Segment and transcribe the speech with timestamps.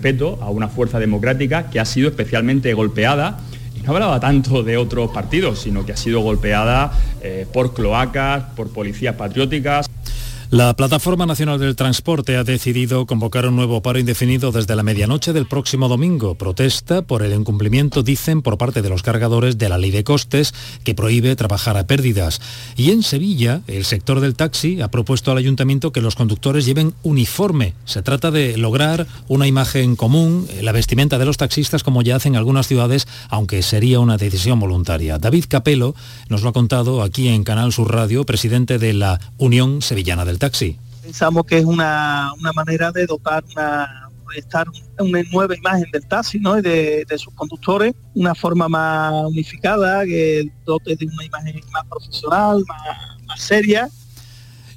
[0.00, 3.38] respeto a una fuerza democrática que ha sido especialmente golpeada
[3.76, 6.90] y no hablaba tanto de otros partidos, sino que ha sido golpeada
[7.22, 9.90] eh, por cloacas, por policías patrióticas.
[10.52, 15.32] La Plataforma Nacional del Transporte ha decidido convocar un nuevo paro indefinido desde la medianoche
[15.32, 16.34] del próximo domingo.
[16.34, 20.52] Protesta por el incumplimiento, dicen, por parte de los cargadores de la ley de costes
[20.82, 22.40] que prohíbe trabajar a pérdidas.
[22.74, 26.94] Y en Sevilla, el sector del taxi ha propuesto al ayuntamiento que los conductores lleven
[27.04, 27.74] uniforme.
[27.84, 32.34] Se trata de lograr una imagen común, la vestimenta de los taxistas como ya hacen
[32.34, 35.18] algunas ciudades, aunque sería una decisión voluntaria.
[35.18, 35.94] David Capelo
[36.28, 40.39] nos lo ha contado aquí en Canal Sur Radio, presidente de la Unión Sevillana del
[40.40, 40.76] taxi.
[41.02, 44.66] Pensamos que es una, una manera de dotar una, estar
[44.98, 46.58] una nueva imagen del taxi ¿no?
[46.58, 51.86] y de, de, sus conductores, una forma más unificada, que dote de una imagen más
[51.86, 53.88] profesional, más, más seria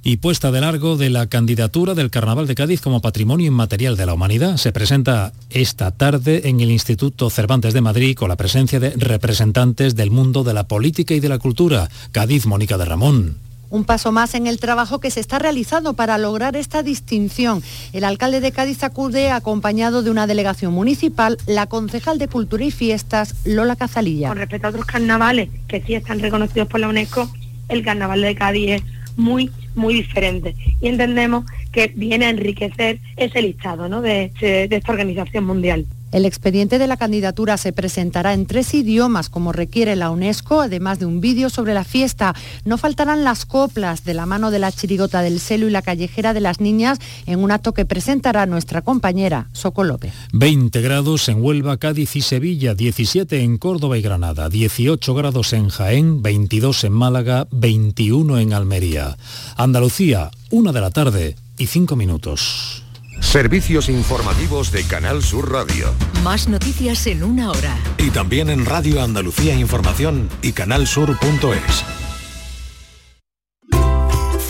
[0.06, 4.06] y puesta de largo de la candidatura del Carnaval de Cádiz como Patrimonio Inmaterial de
[4.06, 4.58] la Humanidad.
[4.58, 9.96] Se presenta esta tarde en el Instituto Cervantes de Madrid con la presencia de representantes
[9.96, 11.90] del mundo de la política y de la cultura.
[12.12, 13.38] Cádiz, Mónica de Ramón
[13.74, 17.64] un paso más en el trabajo que se está realizando para lograr esta distinción.
[17.92, 22.70] El alcalde de Cádiz acude acompañado de una delegación municipal, la concejal de Cultura y
[22.70, 24.28] Fiestas, Lola Cazalilla.
[24.28, 27.28] Con respecto a otros carnavales que sí están reconocidos por la UNESCO,
[27.68, 28.84] el carnaval de Cádiz es
[29.18, 30.56] muy, muy diferente.
[30.80, 34.02] Y entendemos que viene a enriquecer ese listado ¿no?
[34.02, 35.88] de, de esta organización mundial.
[36.14, 41.00] El expediente de la candidatura se presentará en tres idiomas, como requiere la UNESCO, además
[41.00, 42.36] de un vídeo sobre la fiesta.
[42.66, 46.36] No faltarán las coplas de la mano de la chirigota del celo y la callejera
[46.36, 50.14] de las niñas en un acto que presentará nuestra compañera Soco López.
[50.34, 55.70] 20 grados en Huelva, Cádiz y Sevilla, 17 en Córdoba y Granada, 18 grados en
[55.70, 59.18] Jaén, 22 en Málaga, 21 en Almería.
[59.58, 62.84] Andalucía, una de la tarde y 5 minutos.
[63.24, 65.92] Servicios informativos de Canal Sur Radio.
[66.24, 67.76] Más noticias en una hora.
[67.98, 71.84] Y también en Radio Andalucía Información y canalsur.es.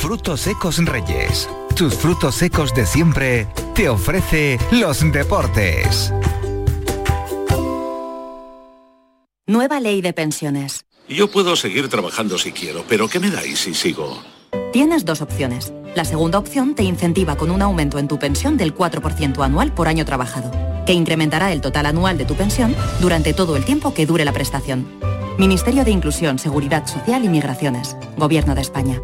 [0.01, 1.47] Frutos secos Reyes.
[1.77, 6.11] Tus frutos secos de siempre te ofrece los deportes.
[9.47, 10.85] Nueva ley de pensiones.
[11.07, 14.21] Yo puedo seguir trabajando si quiero, pero ¿qué me dais si sigo?
[14.73, 15.71] Tienes dos opciones.
[15.95, 19.87] La segunda opción te incentiva con un aumento en tu pensión del 4% anual por
[19.87, 20.49] año trabajado,
[20.87, 24.33] que incrementará el total anual de tu pensión durante todo el tiempo que dure la
[24.33, 24.87] prestación.
[25.37, 27.95] Ministerio de Inclusión, Seguridad Social y Migraciones.
[28.17, 28.99] Gobierno de España.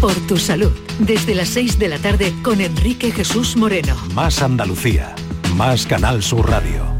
[0.00, 3.94] Por tu salud, desde las 6 de la tarde con Enrique Jesús Moreno.
[4.14, 5.14] Más Andalucía,
[5.56, 6.99] más Canal Sur Radio.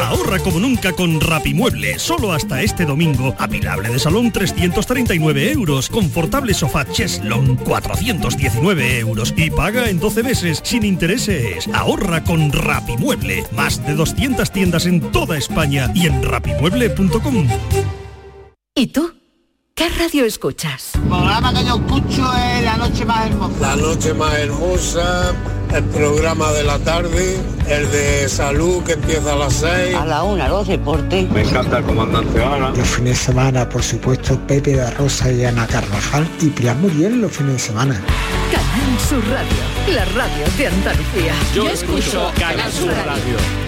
[0.00, 1.98] Ahorra como nunca con Rapimueble.
[1.98, 3.34] Solo hasta este domingo.
[3.38, 5.88] Apilable de salón 339 euros.
[5.88, 9.34] Confortable sofá Cheslon 419 euros.
[9.36, 11.68] Y paga en 12 meses sin intereses.
[11.74, 13.44] Ahorra con Rapimueble.
[13.52, 17.48] Más de 200 tiendas en toda España y en rapimueble.com.
[18.74, 19.12] ¿Y tú?
[19.78, 20.96] ¿Qué radio escuchas?
[20.96, 23.60] El programa que yo escucho es La Noche Más Hermosa.
[23.60, 25.34] La Noche Más Hermosa,
[25.74, 27.36] el programa de la tarde,
[27.68, 29.96] el de salud que empieza a las 6.
[29.96, 31.30] A la una, los deportes.
[31.30, 32.70] Me encanta el comandante Ana.
[32.70, 37.20] Los fines de semana, por supuesto, Pepe da Rosa y Ana Carvajal y Pilar Muriel
[37.20, 38.02] los fines de semana.
[38.50, 41.34] Canal Sur Radio, la radio de Andalucía.
[41.54, 43.67] Yo, escucho Canal Sur Radio.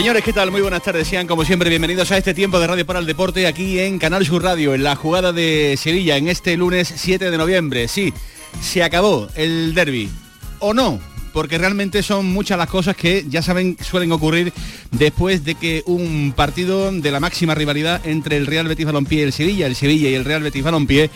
[0.00, 0.50] Señores, ¿qué tal?
[0.50, 1.06] Muy buenas tardes.
[1.06, 4.24] Sean como siempre bienvenidos a este tiempo de Radio para el Deporte aquí en Canal
[4.24, 7.86] Sur Radio, en la jugada de Sevilla, en este lunes 7 de noviembre.
[7.86, 8.14] Sí,
[8.62, 10.08] se acabó el derby.
[10.58, 10.98] ¿O no?
[11.34, 14.54] Porque realmente son muchas las cosas que ya saben suelen ocurrir
[14.90, 19.24] después de que un partido de la máxima rivalidad entre el Real Betis Balompié y
[19.24, 21.10] el Sevilla, el Sevilla y el Real Betis Balompié,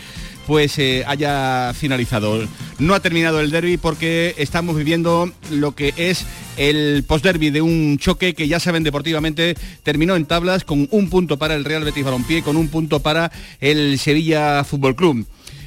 [0.45, 2.47] pues eh, haya finalizado.
[2.79, 6.25] No ha terminado el derby porque estamos viviendo lo que es
[6.57, 11.37] el post-derby de un choque que ya saben deportivamente terminó en tablas con un punto
[11.37, 15.25] para el Real Betis Balompié, con un punto para el Sevilla Fútbol Club.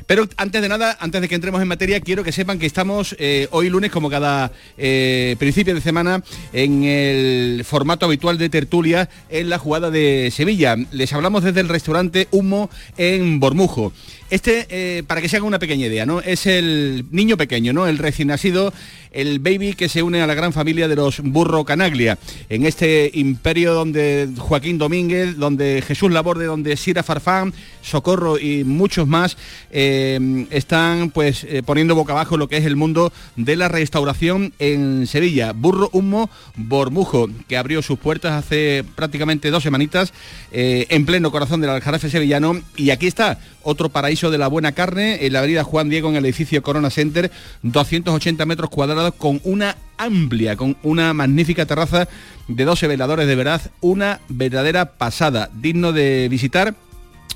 [0.09, 3.15] Pero antes de nada, antes de que entremos en materia, quiero que sepan que estamos
[3.19, 6.25] eh, hoy lunes, como cada eh, principio de semana,
[6.55, 10.77] en el formato habitual de tertulia en la jugada de Sevilla.
[10.93, 13.93] Les hablamos desde el restaurante Humo en Bormujo.
[14.31, 16.21] Este, eh, para que se haga una pequeña idea, ¿no?
[16.21, 17.87] Es el niño pequeño, ¿no?
[17.87, 18.75] El recién nacido,
[19.11, 22.19] el baby que se une a la gran familia de los Burro Canaglia.
[22.51, 29.09] En este imperio donde Joaquín Domínguez, donde Jesús Laborde, donde Sira Farfán, Socorro y muchos
[29.09, 29.39] más
[29.71, 34.53] eh, están pues eh, poniendo boca abajo lo que es el mundo de la restauración
[34.59, 35.53] en Sevilla.
[35.53, 40.13] Burro Humo Bormujo, que abrió sus puertas hace prácticamente dos semanitas
[40.51, 42.61] en pleno corazón del Aljarafe sevillano.
[42.77, 46.17] Y aquí está, otro paraíso de la buena carne, en la avenida Juan Diego, en
[46.17, 47.31] el edificio Corona Center,
[47.63, 52.09] 280 metros cuadrados con una amplia, con una magnífica terraza
[52.49, 56.75] de 12 veladores de verdad, una verdadera pasada, digno de visitar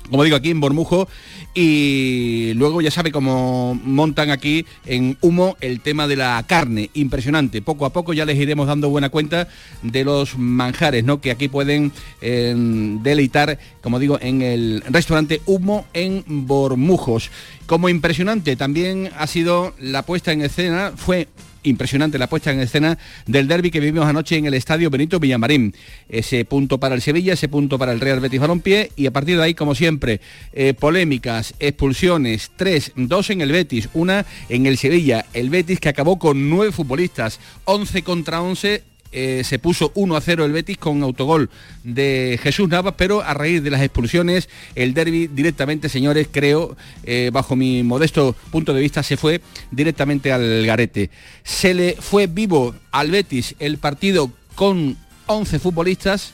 [0.09, 1.07] como digo, aquí en Bormujo.
[1.55, 6.89] Y luego ya sabe cómo montan aquí en humo el tema de la carne.
[6.93, 7.61] Impresionante.
[7.61, 9.47] Poco a poco ya les iremos dando buena cuenta
[9.83, 11.21] de los manjares, ¿no?
[11.21, 11.91] Que aquí pueden
[12.21, 12.53] eh,
[13.01, 17.29] deleitar, como digo, en el restaurante Humo en Bormujos.
[17.65, 21.27] Como impresionante también ha sido la puesta en escena, fue
[21.63, 25.73] impresionante la puesta en escena del derby que vivimos anoche en el estadio Benito Villamarín.
[26.09, 29.37] Ese punto para el Sevilla, ese punto para el Real Betis Balompié y a partir
[29.37, 30.21] de ahí, como siempre,
[30.53, 35.25] eh, polémicas, expulsiones, tres, dos en el Betis, una en el Sevilla.
[35.33, 40.21] El Betis que acabó con nueve futbolistas, 11 contra 11 eh, se puso 1 a
[40.21, 41.49] 0 el Betis con autogol
[41.83, 47.29] de Jesús Navas, pero a raíz de las expulsiones, el derby directamente, señores, creo, eh,
[47.31, 51.09] bajo mi modesto punto de vista, se fue directamente al garete.
[51.43, 56.33] Se le fue vivo al Betis el partido con 11 futbolistas,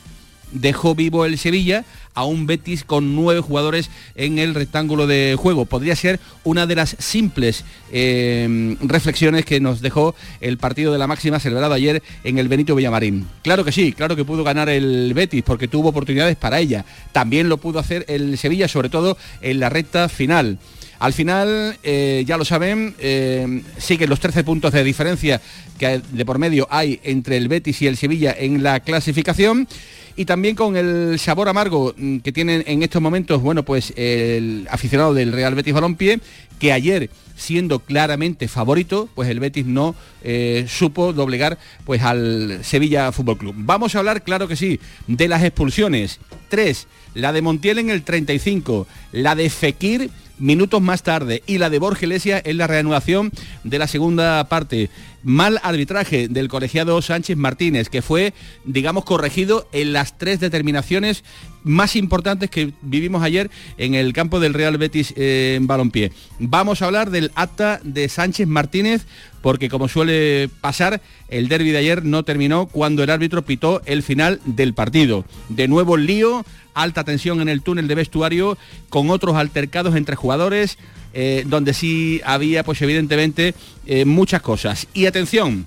[0.52, 5.64] dejó vivo el Sevilla a un Betis con nueve jugadores en el rectángulo de juego.
[5.64, 11.06] Podría ser una de las simples eh, reflexiones que nos dejó el partido de la
[11.06, 13.26] máxima celebrado ayer en el Benito Villamarín.
[13.42, 16.84] Claro que sí, claro que pudo ganar el Betis porque tuvo oportunidades para ella.
[17.12, 20.58] También lo pudo hacer el Sevilla, sobre todo en la recta final.
[21.00, 25.40] Al final, eh, ya lo saben, eh, siguen los 13 puntos de diferencia
[25.78, 29.66] que de por medio hay entre el Betis y el Sevilla en la clasificación
[30.14, 34.68] y también con el sabor amargo mm, que tienen en estos momentos, bueno, pues el
[34.70, 36.20] aficionado del Real Betis Balompié,
[36.58, 43.10] que ayer siendo claramente favorito, pues el Betis no eh, supo doblegar pues al Sevilla
[43.12, 43.54] Fútbol Club.
[43.56, 46.20] Vamos a hablar, claro que sí, de las expulsiones.
[46.50, 51.70] Tres, la de Montiel en el 35, la de Fekir minutos más tarde y la
[51.70, 53.30] de Borja Iglesias en la reanudación
[53.64, 54.90] de la segunda parte.
[55.22, 58.32] Mal arbitraje del colegiado Sánchez Martínez, que fue,
[58.64, 61.24] digamos, corregido en las tres determinaciones
[61.62, 66.10] más importantes que vivimos ayer en el campo del Real Betis eh, en Balompié.
[66.38, 69.06] Vamos a hablar del acta de Sánchez Martínez
[69.42, 74.02] porque como suele pasar, el derby de ayer no terminó cuando el árbitro pitó el
[74.02, 75.24] final del partido.
[75.48, 76.44] De nuevo lío,
[76.82, 78.58] alta tensión en el túnel de vestuario,
[78.88, 80.78] con otros altercados entre jugadores,
[81.12, 83.54] eh, donde sí había, pues evidentemente,
[83.86, 84.86] eh, muchas cosas.
[84.94, 85.66] Y atención,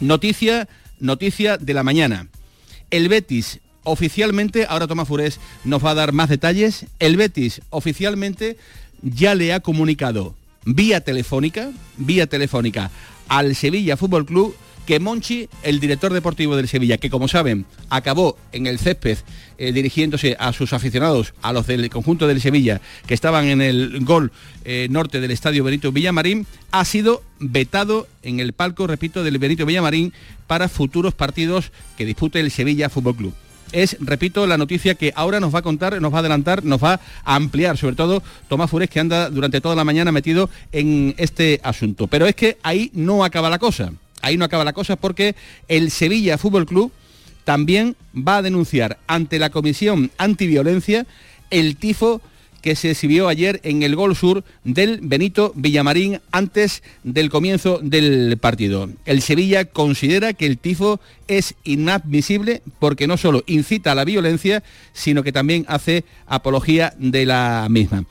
[0.00, 0.68] noticia,
[0.98, 2.26] noticia de la mañana.
[2.90, 8.56] El Betis oficialmente, ahora Tomás Furés nos va a dar más detalles, el Betis oficialmente
[9.02, 12.90] ya le ha comunicado vía telefónica, vía telefónica
[13.28, 14.54] al Sevilla Fútbol Club
[14.88, 19.18] que Monchi, el director deportivo del Sevilla, que como saben acabó en el césped
[19.58, 24.02] eh, dirigiéndose a sus aficionados, a los del conjunto del Sevilla, que estaban en el
[24.06, 24.32] gol
[24.64, 29.66] eh, norte del estadio Benito Villamarín, ha sido vetado en el palco, repito, del Benito
[29.66, 30.14] Villamarín
[30.46, 33.34] para futuros partidos que dispute el Sevilla Fútbol Club
[33.72, 36.82] es, repito, la noticia que ahora nos va a contar, nos va a adelantar, nos
[36.82, 41.14] va a ampliar, sobre todo Tomás Fures, que anda durante toda la mañana metido en
[41.18, 42.06] este asunto.
[42.06, 43.92] Pero es que ahí no acaba la cosa,
[44.28, 45.34] ahí no acaba la cosa porque
[45.66, 46.92] el Sevilla Fútbol Club
[47.44, 51.06] también va a denunciar ante la Comisión Antiviolencia
[51.50, 52.20] el tifo
[52.60, 58.36] que se exhibió ayer en el gol sur del Benito Villamarín antes del comienzo del
[58.38, 58.90] partido.
[59.06, 64.62] El Sevilla considera que el tifo es inadmisible porque no solo incita a la violencia,
[64.92, 68.04] sino que también hace apología de la misma.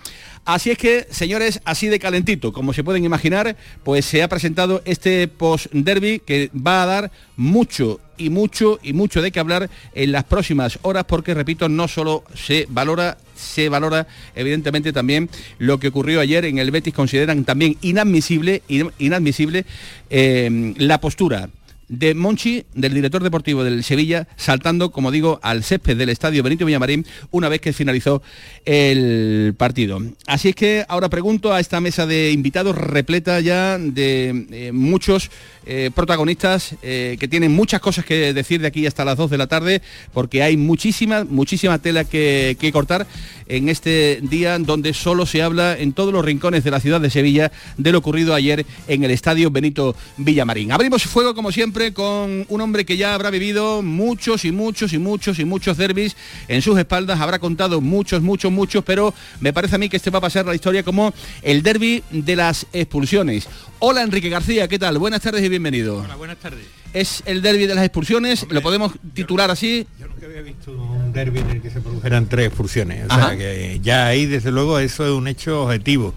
[0.47, 4.81] Así es que, señores, así de calentito, como se pueden imaginar, pues se ha presentado
[4.85, 10.13] este post-derby que va a dar mucho y mucho y mucho de qué hablar en
[10.13, 15.89] las próximas horas porque, repito, no solo se valora se valora evidentemente también lo que
[15.89, 18.63] ocurrió ayer en el Betis consideran también inadmisible
[18.97, 19.65] inadmisible
[20.09, 21.49] eh, la postura
[21.89, 26.65] de Monchi, del director deportivo del Sevilla, saltando, como digo, al césped del estadio Benito
[26.65, 28.21] Villamarín una vez que finalizó
[28.65, 30.01] el partido.
[30.25, 35.29] Así es que ahora pregunto a esta mesa de invitados repleta ya de eh, muchos
[35.69, 39.37] eh, protagonistas eh, que tienen muchas cosas que decir de aquí hasta las 2 de
[39.37, 39.81] la tarde,
[40.13, 43.07] porque hay muchísima, muchísima tela que, cortar
[43.47, 47.09] en este día donde solo se habla en todos los rincones de la ciudad de
[47.09, 50.71] Sevilla de lo ocurrido ayer en el estadio Benito Villamarín.
[50.71, 54.97] Abrimos fuego, como siempre, con un hombre que ya habrá vivido muchos y muchos y
[54.97, 56.15] muchos y muchos derbis
[56.47, 60.09] en sus espaldas, habrá contado muchos, muchos, muchos, pero me parece a mí que este
[60.09, 63.47] va a pasar la historia como el derby de las expulsiones.
[63.77, 64.97] Hola Enrique García, ¿qué tal?
[64.97, 65.99] Buenas tardes y bienvenido.
[65.99, 66.65] Hola, buenas tardes.
[66.93, 69.85] Es el derby de las expulsiones, lo podemos titular así.
[69.99, 73.05] Yo nunca había visto un derby en el que se produjeran tres expulsiones.
[73.07, 76.15] O sea que ya ahí desde luego eso es un hecho objetivo.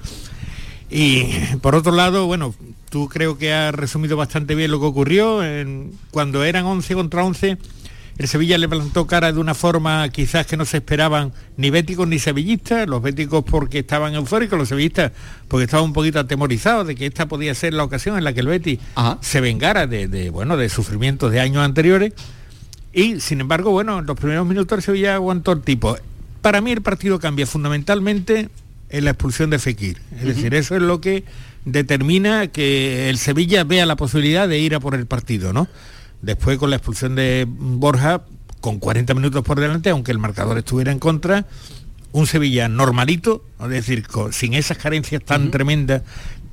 [0.89, 1.25] Y
[1.61, 2.55] por otro lado, bueno,
[2.91, 5.41] tú creo que has resumido bastante bien lo que ocurrió.
[6.11, 7.57] cuando eran 11 contra 11
[8.21, 12.07] el Sevilla le plantó cara de una forma quizás que no se esperaban ni béticos
[12.07, 15.13] ni sevillistas, los béticos porque estaban eufóricos, los sevillistas
[15.49, 18.41] porque estaban un poquito atemorizados de que esta podía ser la ocasión en la que
[18.41, 18.79] el Betis
[19.23, 22.13] se vengara de, bueno, de sufrimientos de años anteriores.
[22.93, 25.97] Y sin embargo, bueno, en los primeros minutos el Sevilla aguantó el tipo.
[26.43, 28.51] Para mí el partido cambia fundamentalmente
[28.91, 29.99] en la expulsión de Fekir.
[30.17, 31.25] Es decir, eso es lo que
[31.65, 35.69] determina que el Sevilla vea la posibilidad de ir a por el partido, ¿no?
[36.23, 38.23] Después con la expulsión de Borja,
[38.61, 41.47] con 40 minutos por delante, aunque el marcador estuviera en contra,
[42.13, 46.03] un Sevilla normalito, es decir, sin esas carencias tan tremendas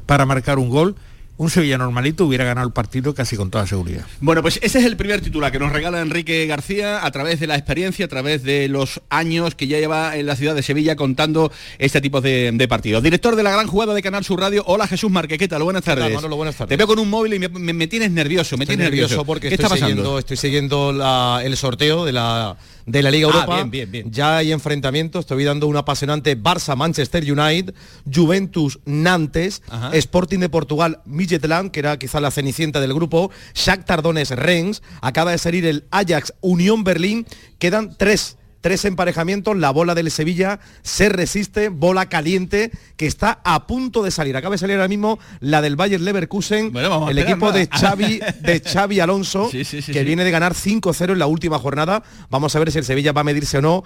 [0.05, 0.95] para marcar un gol
[1.37, 4.05] un Sevilla normalito hubiera ganado el partido casi con toda seguridad.
[4.21, 7.47] Bueno, pues ese es el primer titular que nos regala Enrique García a través de
[7.47, 10.95] la experiencia, a través de los años que ya lleva en la ciudad de Sevilla
[10.95, 13.03] contando este tipo de, partidos.
[13.03, 15.63] Director de la gran jugada de Canal Sur Radio, hola Jesús Marque, ¿qué tal?
[15.63, 16.21] Buenas tardes.
[16.27, 16.69] buenas tardes.
[16.69, 19.23] Te veo con un móvil y me, tienes nervioso, me tienes nervioso.
[19.23, 23.33] porque ¿Qué estoy, está Siguiendo, estoy siguiendo el sorteo de la de la Liga ah,
[23.33, 23.55] Europa.
[23.55, 24.11] bien, bien, bien.
[24.11, 27.75] Ya hay enfrentamientos, estoy dando un apasionante Barça-Manchester United,
[28.11, 29.61] Juventus-Nantes,
[29.93, 35.37] Sporting de Portugal, Midgetland, que era quizá la cenicienta del grupo, Shakhtar Donetsk-Rennes, acaba de
[35.37, 37.27] salir el Ajax-Unión Berlín,
[37.59, 43.67] quedan tres tres emparejamientos, la bola del Sevilla se resiste, bola caliente que está a
[43.67, 44.35] punto de salir.
[44.35, 48.99] Acaba de salir ahora mismo la del Bayer Leverkusen, el equipo de Xavi, de Xavi
[48.99, 52.03] Alonso, que viene de ganar 5-0 en la última jornada.
[52.29, 53.83] Vamos a ver si el Sevilla va a medirse o no.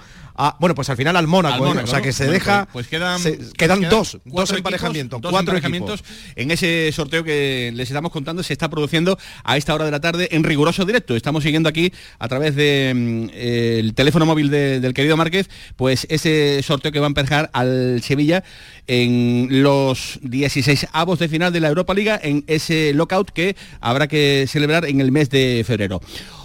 [0.59, 1.83] bueno, pues al final al Mónaco, ¿eh?
[1.83, 2.67] o sea que se deja.
[2.71, 3.21] Pues, quedan,
[3.57, 6.03] quedan, dos, dos emparejamientos, cuatro emparejamientos
[6.35, 9.99] en ese sorteo que les estamos contando se está produciendo a esta hora de la
[9.99, 11.15] tarde en riguroso directo.
[11.15, 16.07] Estamos siguiendo aquí a través del de, mm, teléfono móvil de del querido Márquez, pues
[16.09, 18.43] ese sorteo que va a empezar al Sevilla
[18.87, 24.07] en los 16 avos de final de la Europa Liga, en ese lockout que habrá
[24.07, 26.01] que celebrar en el mes de febrero.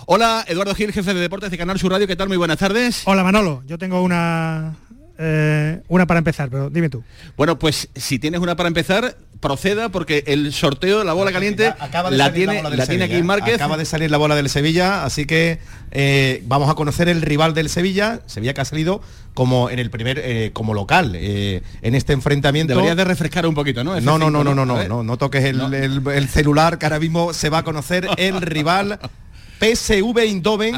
[0.06, 2.28] Hola, Eduardo Gil, jefe de deportes de Canal Sur Radio, ¿qué tal?
[2.28, 3.02] Muy buenas tardes.
[3.06, 4.76] Hola Manolo, yo tengo una
[5.18, 7.02] eh, una para empezar, pero dime tú.
[7.36, 12.10] Bueno, pues si tienes una para empezar, proceda porque el sorteo la bola caliente acaba
[12.10, 15.24] de la, salir tiene, la, bola aquí Acaba de salir la bola del Sevilla, así
[15.26, 15.58] que
[15.90, 19.00] eh, vamos a conocer el rival del Sevilla, Sevilla que ha salido
[19.34, 22.74] como en el primer eh, como local en este enfrentamiento.
[22.74, 24.00] Deberías de refrescar un poquito, ¿no?
[24.00, 25.66] No, no, no, no, no, no, no, no, toques el, no.
[25.72, 28.98] El, el celular que ahora mismo se va a conocer el rival.
[29.58, 30.74] PSV Indoven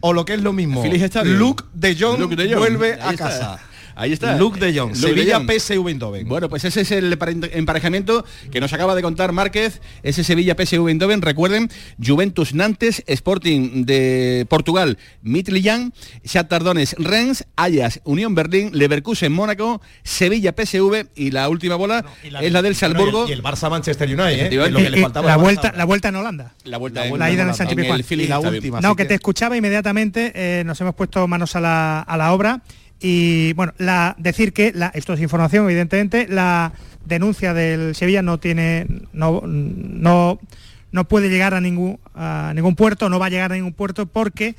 [0.00, 0.82] o lo que es lo mismo.
[1.24, 3.60] Luke de Jong, vuelve a casa.
[3.94, 4.36] Ahí está.
[4.36, 6.28] Luke de Jong, Sevilla PSV Eindhoven.
[6.28, 7.18] Bueno, pues ese es el
[7.52, 11.22] emparejamiento que nos acaba de contar Márquez, ese Sevilla PSV Eindhoven.
[11.22, 11.70] Recuerden,
[12.04, 15.92] Juventus Nantes, Sporting de Portugal, Midtjylland,
[16.24, 22.52] Shakhtar Donetsk Rennes, Ajax Unión Berlín, Leverkusen Mónaco, Sevilla PSV y la última bola es
[22.52, 23.28] la del Salzburgo.
[23.28, 25.10] y, el, Barça Manchester United, ¿eh?
[25.22, 26.54] la vuelta la vuelta en Holanda.
[26.64, 28.80] La vuelta en, la ida en el Sánchez La última.
[28.80, 32.62] No, que, te escuchaba inmediatamente, eh, nos hemos puesto manos a la, a la obra
[33.00, 36.72] y bueno, la, decir que la, esto es información, evidentemente, la
[37.04, 40.38] denuncia del Sevilla no tiene, no, no,
[40.92, 44.06] no puede llegar a ningún, a ningún puerto, no va a llegar a ningún puerto
[44.06, 44.54] porque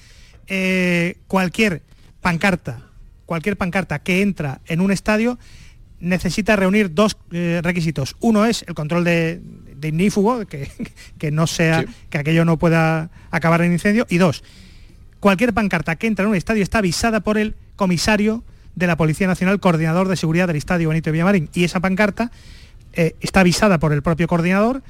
[0.47, 1.83] eh, cualquier
[2.19, 2.81] pancarta,
[3.25, 5.37] cualquier pancarta que entra en un estadio
[5.99, 8.15] necesita reunir dos eh, requisitos.
[8.19, 9.39] Uno es el control de,
[9.75, 10.69] de ignífugo, que,
[11.19, 14.07] que, no sea, que aquello no pueda acabar en incendio.
[14.09, 14.43] Y dos,
[15.19, 18.43] cualquier pancarta que entra en un estadio está avisada por el comisario
[18.75, 21.49] de la Policía Nacional, coordinador de seguridad del Estadio Benito de Villamarín.
[21.53, 22.31] Y esa pancarta
[22.93, 24.81] eh, está avisada por el propio coordinador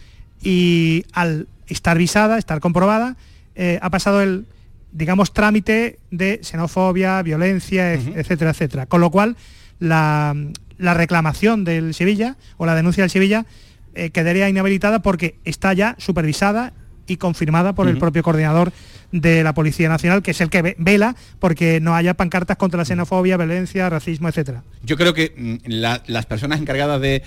[0.41, 3.15] y al estar visada, estar comprobada,
[3.55, 4.45] eh, ha pasado el,
[4.91, 8.85] digamos, trámite de xenofobia, violencia, etcétera, etcétera.
[8.85, 9.35] Con lo cual,
[9.79, 10.35] la,
[10.77, 13.45] reclamación del Sevilla o la denuncia del Sevilla
[13.93, 16.73] eh, quedaría inhabilitada porque está ya supervisada
[17.07, 18.71] y confirmada por el propio coordinador
[19.11, 22.85] de la Policía Nacional, que es el que vela porque no haya pancartas contra la
[22.85, 24.63] xenofobia, violencia, racismo, etcétera.
[24.83, 25.69] Yo creo que mm,
[26.07, 27.21] las personas encargadas de,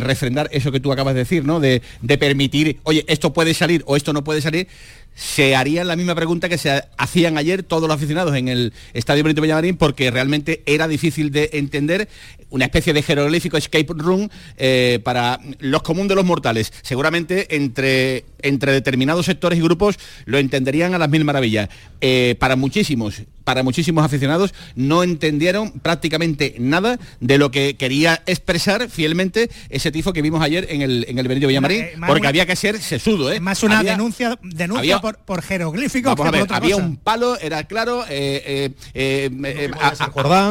[0.00, 1.60] refrendar eso que tú acabas de decir, ¿no?
[1.60, 4.68] De, de permitir, oye, esto puede salir o esto no puede salir,
[5.14, 9.22] se harían la misma pregunta que se hacían ayer todos los aficionados en el Estadio
[9.22, 12.08] Benito Villamarín porque realmente era difícil de entender
[12.50, 16.72] una especie de jeroglífico escape room eh, para los comunes de los mortales.
[16.82, 21.68] Seguramente entre, entre determinados sectores y grupos lo entenderían a las mil maravillas.
[22.00, 28.88] Eh, para muchísimos, para muchísimos aficionados no entendieron prácticamente nada de lo que quería expresar
[28.90, 32.46] fielmente ese tifo que vimos ayer en el, en el Benito Villamarín, eh, porque había
[32.46, 33.30] que ser sesudo.
[33.32, 33.40] ¿eh?
[33.40, 36.14] Más una denuncia, denuncia por, por jeroglíficos.
[36.50, 38.04] había un palo, era claro,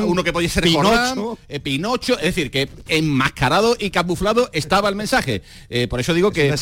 [0.06, 1.38] uno que podía ser Pinocho.
[1.64, 5.42] Pinocho, es decir, que enmascarado y camuflado estaba el mensaje.
[5.90, 6.54] por eso digo que,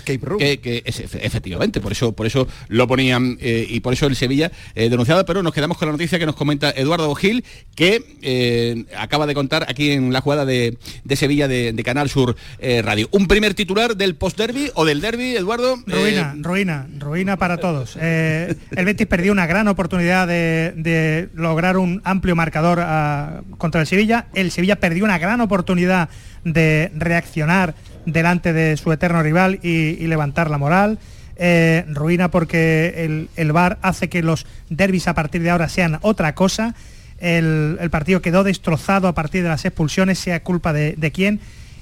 [0.62, 5.26] que, efectivamente, por eso, por eso lo ponían y por eso el Sevilla eh, denunciado,
[5.26, 7.44] pero nos quedamos con la noticia que nos comenta Eduardo Gil,
[7.76, 10.78] que eh, acaba de contar aquí en la jugada de,
[11.16, 13.10] Sevilla de, Canal Sur eh, Radio.
[13.12, 15.78] Un primer titular del post-derby o del derby, Eduardo.
[15.88, 17.96] Ruina, ruina, ruina para todos.
[17.96, 24.28] el Betis perdió una gran oportunidad de, lograr un amplio marcador ah, contra el Sevilla.
[24.36, 26.10] El Sevilla perdió una gran oportunidad
[26.44, 27.74] de reaccionar
[28.06, 31.00] delante de su eterno rival y levantar la moral.
[31.44, 35.98] Eh, ruina porque el, el VAR hace que los derbis a partir de ahora sean
[36.04, 36.76] otra cosa.
[37.18, 41.40] El, partido quedó destrozado a partir de las expulsiones, sea culpa de, de quién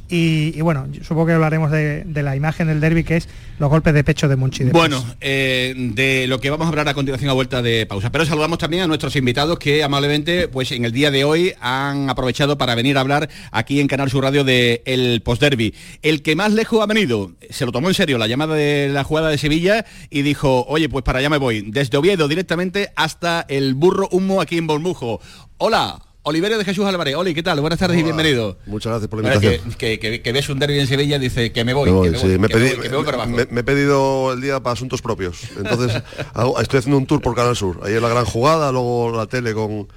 [0.10, 4.04] y, bueno, supongo que hablaremos de, la imagen del derby que es los golpes de
[4.04, 4.64] pecho de Monchi.
[4.66, 8.12] Bueno, eh, de lo que vamos a hablar a continuación a vuelta de pausa.
[8.12, 12.10] Pero saludamos también a nuestros invitados que amablemente, pues en el día de hoy han
[12.10, 15.76] aprovechado para venir a hablar aquí en Canal Sur Radio del el post-derby.
[16.02, 19.04] El que más lejos ha venido, se lo tomó en serio la llamada de la
[19.04, 21.62] jugada de Sevilla y dijo, oye, pues para allá me voy.
[21.68, 25.22] Desde Oviedo directamente hasta el burro humo aquí en Bormujo.
[25.58, 26.09] Hola.
[26.30, 27.16] Oliverio de Jesús Álvarez.
[27.16, 27.60] Oli, ¿qué tal?
[27.60, 28.56] Buenas tardes y bienvenido.
[28.68, 29.74] Muchas gracias por la invitación.
[29.74, 31.90] Que, ves un derby en Sevilla, dice que me voy.
[31.90, 35.42] Me, he pedido el día para asuntos propios.
[35.58, 36.04] Entonces,
[36.62, 37.80] estoy haciendo un tour por Canal Sur.
[37.84, 39.88] Ahí la gran jugada, luego la tele con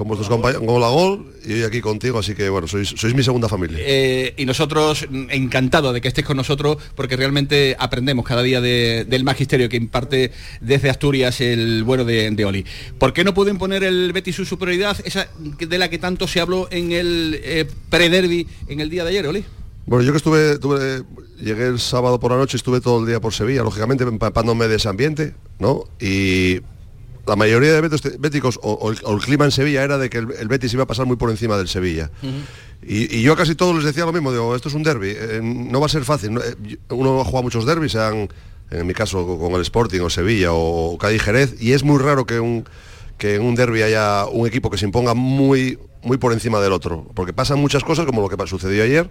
[0.00, 3.14] con vuestros compañeros, Gol a Gol, y hoy aquí contigo, así que bueno, sois, sois
[3.14, 3.76] mi segunda familia.
[3.82, 8.62] Eh, y nosotros mm, encantados de que estés con nosotros, porque realmente aprendemos cada día
[8.62, 10.32] del magisterio que imparte
[10.62, 12.64] desde Asturias el bueno de, Oli.
[12.96, 16.40] ¿Por qué no pueden poner el Betis su superioridad, esa de la que tanto se
[16.40, 19.44] habló en el eh, pre-derby en el día de ayer, Oli?
[19.84, 21.04] Bueno, yo que estuve,
[21.42, 24.76] llegué el sábado por la noche, estuve todo el día por Sevilla, lógicamente empapándome de
[24.76, 25.84] ese ambiente, ¿no?
[26.00, 26.60] Y
[27.30, 27.80] la mayoría de
[28.18, 31.14] béticos o, el, clima en Sevilla era de que el, Betis iba a pasar muy
[31.14, 32.10] por encima del Sevilla.
[32.82, 35.78] y, yo casi todos les decía lo mismo, digo, esto es un derby, eh, no
[35.78, 36.36] va a ser fácil.
[36.38, 38.28] Eh, uno juega muchos derbis, sean
[38.72, 42.26] en mi caso con el Sporting o Sevilla o Cádiz Jerez, y es muy raro
[42.26, 42.64] que un
[43.16, 46.72] que en un derby haya un equipo que se imponga muy, muy por encima del
[46.72, 49.08] otro, porque pasan muchas cosas como lo que sucedió ayer.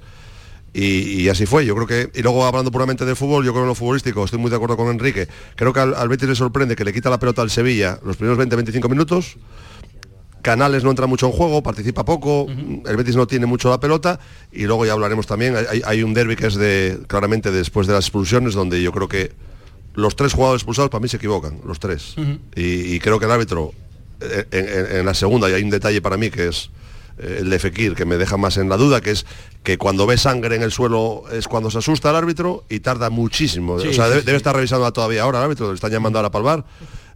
[0.74, 3.70] Y, así fue, yo creo que, y luego hablando puramente de fútbol, yo creo en
[3.70, 6.76] lo futbolístico, estoy muy de acuerdo con Enrique, creo que al, al Betis le sorprende
[6.76, 9.38] que le quita la pelota al Sevilla los primeros 20-25 minutos,
[10.42, 14.20] Canales no entra mucho en juego, participa poco, el Betis no tiene mucho la pelota.
[14.52, 18.06] Y luego ya hablaremos también, hay, un derby que es de claramente después de las
[18.06, 19.32] expulsiones donde yo creo que
[19.96, 22.16] los tres jugadores expulsados para mí se equivocan, los tres.
[22.56, 23.74] y, creo que el árbitro
[24.22, 26.70] eh, en, la segunda, y hay un detalle para mí que es
[27.20, 29.26] el de Fekir, que me deja más en la duda, que es
[29.64, 33.10] que cuando ve sangre en el suelo es cuando se asusta el árbitro y tarda
[33.10, 33.74] muchísimo.
[33.74, 36.66] o sea, debe, estar revisando todavía ahora el árbitro, le están llamando ahora a palvar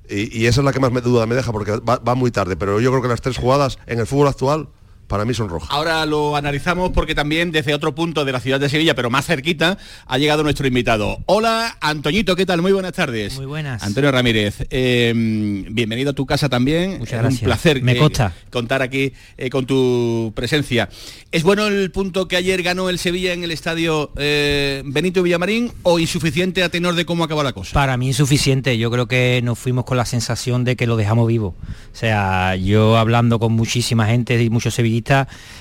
[0.09, 2.79] y, esa es la que más me duda me deja porque va, muy tarde, pero
[2.79, 4.67] yo creo que las tres jugadas en el fútbol actual
[5.13, 5.69] para mí son rojas.
[5.71, 9.27] Ahora lo analizamos porque también desde otro punto de la ciudad de Sevilla, pero más
[9.27, 11.19] cerquita, ha llegado nuestro invitado.
[11.27, 12.63] Hola, Antoñito, ¿qué tal?
[12.63, 13.35] Muy buenas tardes.
[13.35, 13.83] Muy buenas.
[13.83, 16.97] Antonio Ramírez, em, bienvenido a tu casa también.
[16.97, 17.43] Muchas gracias.
[17.43, 18.09] Un placer Me eh,
[18.49, 20.89] contar aquí eh, con tu presencia.
[21.31, 25.71] ¿Es bueno el punto que ayer ganó el Sevilla en el estadio eh, Benito Villamarín
[25.83, 27.73] o insuficiente a tenor de cómo acaba la cosa?
[27.73, 28.79] Para mí insuficiente.
[28.79, 31.55] Yo creo que nos fuimos con la sensación de que lo dejamos vivo.
[31.93, 35.02] O sea, yo hablando con muchísima gente y muchos sevillistas,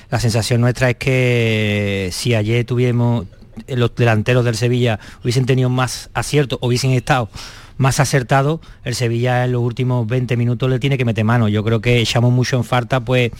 [0.09, 3.25] la sensación nuestra es que si ayer tuviéramos
[3.67, 7.29] eh, los delanteros del Sevilla hubiesen tenido más acierto hubiesen estado
[7.77, 11.47] más acertados, el Sevilla en los últimos 20 minutos le tiene que meter mano.
[11.47, 13.31] Yo creo que echamos mucho en falta pues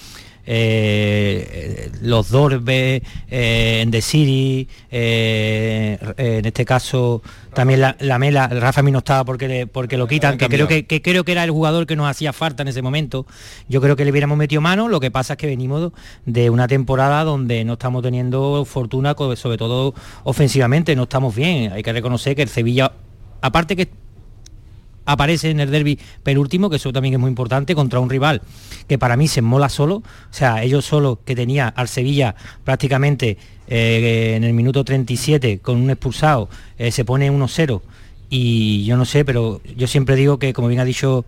[0.46, 7.22] eh, los Dorbe, eh, en The City, eh, en este caso
[7.54, 11.24] también la, Mela, Rafa mí no estaba porque, porque lo quitan, que creo que, creo
[11.24, 13.26] que era el jugador que nos hacía falta en ese momento.
[13.70, 15.92] Yo creo que le hubiéramos metido mano, lo que pasa es que venimos
[16.26, 21.72] de una temporada donde no estamos teniendo fortuna, sobre todo ofensivamente, no estamos bien.
[21.72, 22.92] Hay que reconocer que el Sevilla,
[23.42, 23.90] aparte que
[25.06, 28.42] aparece en el derby penúltimo, que eso también es muy importante, contra un rival
[28.88, 33.38] que para mí se mola solo, o sea, ellos solo que tenía al Sevilla prácticamente
[33.68, 37.82] eh, en el minuto 37 con un expulsado, eh, se pone 1-0
[38.30, 41.26] y yo no sé, pero yo siempre digo que, como bien ha dicho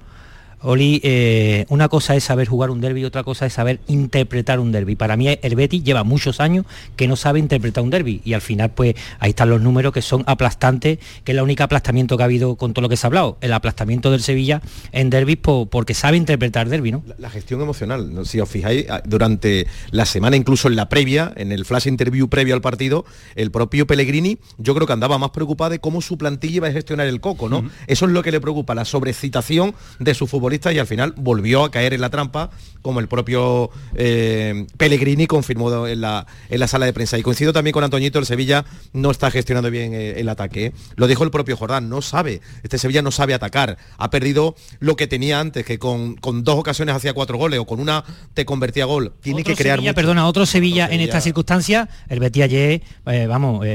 [0.66, 4.72] Oli, eh, una cosa es saber jugar un derby, otra cosa es saber interpretar un
[4.72, 4.96] derby.
[4.96, 8.42] Para mí el Betis lleva muchos años que no sabe interpretar un derby y al
[8.42, 12.24] final pues ahí están los números que son aplastantes, que es el único aplastamiento que
[12.24, 15.36] ha habido con todo lo que se ha hablado, el aplastamiento del Sevilla en derby
[15.36, 17.04] porque sabe interpretar derby, ¿no?
[17.20, 21.52] La, gestión emocional, si os fijáis, ah, durante la semana, incluso en la previa, en
[21.52, 25.70] el flash interview previo al partido, el propio Pellegrini yo creo que andaba más preocupado
[25.70, 27.70] de cómo su plantilla iba a gestionar el coco, ¿no?
[27.86, 31.64] Eso es lo que le preocupa, la sobrecitación de su futbolista y al final volvió
[31.64, 32.50] a caer en la trampa,
[32.82, 37.18] como el propio eh, Pellegrini confirmó en la, en la sala de prensa.
[37.18, 40.68] Y coincido también con Antoñito, el Sevilla no está gestionando bien eh, el ataque.
[40.68, 40.74] ¿eh?
[40.96, 43.78] Lo dijo el propio Jordán, no sabe, este Sevilla no sabe atacar.
[43.98, 47.80] Ha perdido lo que tenía antes, que con, dos ocasiones hacía cuatro goles o con
[47.80, 49.14] una te convertía gol.
[49.22, 52.82] Tiene que crear Sevilla, Perdona, otro Sevilla, en esta circunstancia, el Betis ayer,
[53.28, 53.66] vamos,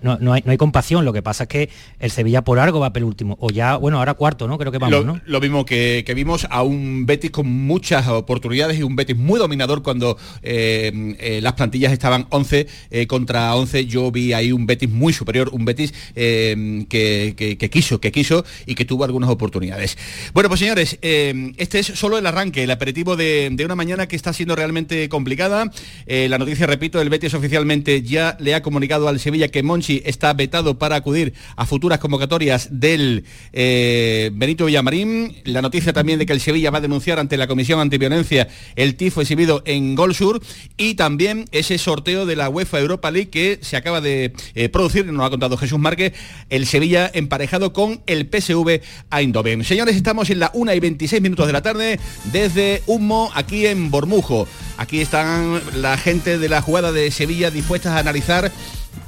[0.00, 1.04] no, hay, compasión.
[1.04, 4.14] Lo que pasa es que el Sevilla por algo va último O ya, bueno, ahora
[4.14, 4.58] cuarto, ¿no?
[4.58, 5.20] Creo que vamos, ¿no?
[5.26, 9.38] Lo mismo que que vimos a un Betis con muchas oportunidades y un Betis muy
[9.38, 13.86] dominador cuando eh, eh, las plantillas estaban 11 eh, contra 11.
[13.86, 18.84] Yo vi ahí un Betis muy superior, un Betis que, quiso, que quiso y que
[18.84, 19.96] tuvo algunas oportunidades.
[20.32, 24.16] Bueno, pues señores, este es solo el arranque, el aperitivo de, de, una mañana que
[24.16, 25.70] está siendo realmente complicada.
[26.06, 30.32] la noticia, repito, el Betis oficialmente ya le ha comunicado al Sevilla que Monchi está
[30.32, 35.36] vetado para acudir a futuras convocatorias del Benito Villamarín.
[35.44, 38.96] La noticia también de que el Sevilla va a denunciar ante la Comisión Antiviolencia el
[38.96, 40.40] tifo exhibido en Gol Sur
[40.76, 45.06] y también ese sorteo de la UEFA Europa League que se acaba de eh, producir,
[45.06, 46.14] nos ha contado Jesús Márquez,
[46.50, 49.64] el Sevilla emparejado con el PSV Eindhoven.
[49.64, 52.00] Señores, estamos en la 1 y 26 minutos de la tarde
[52.32, 54.48] desde Humo, aquí en Bormujo.
[54.76, 58.50] Aquí están la gente de la jugada de Sevilla dispuestas a analizar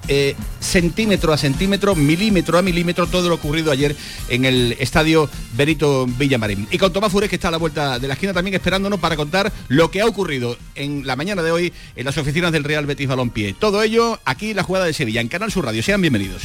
[0.08, 3.96] eh, centímetro a centímetro, milímetro a milímetro, todo lo ocurrido ayer
[4.28, 6.68] en el estadio Benito Villamarín.
[6.70, 9.16] Y con Tomás Fures, que está a la vuelta de la esquina también esperándonos para
[9.16, 12.86] contar lo que ha ocurrido en la mañana de hoy en las oficinas del Real
[12.86, 13.54] Betis Balompié.
[13.54, 15.82] Todo ello aquí la jugada de Sevilla, en Canal Sur Radio.
[15.82, 16.42] Sean bienvenidos.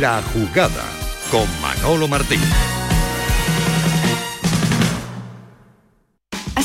[0.00, 0.84] La jugada
[1.30, 2.40] con Manolo Martín.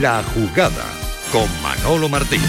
[0.00, 0.86] La jugada
[1.30, 2.40] con Manolo Martín.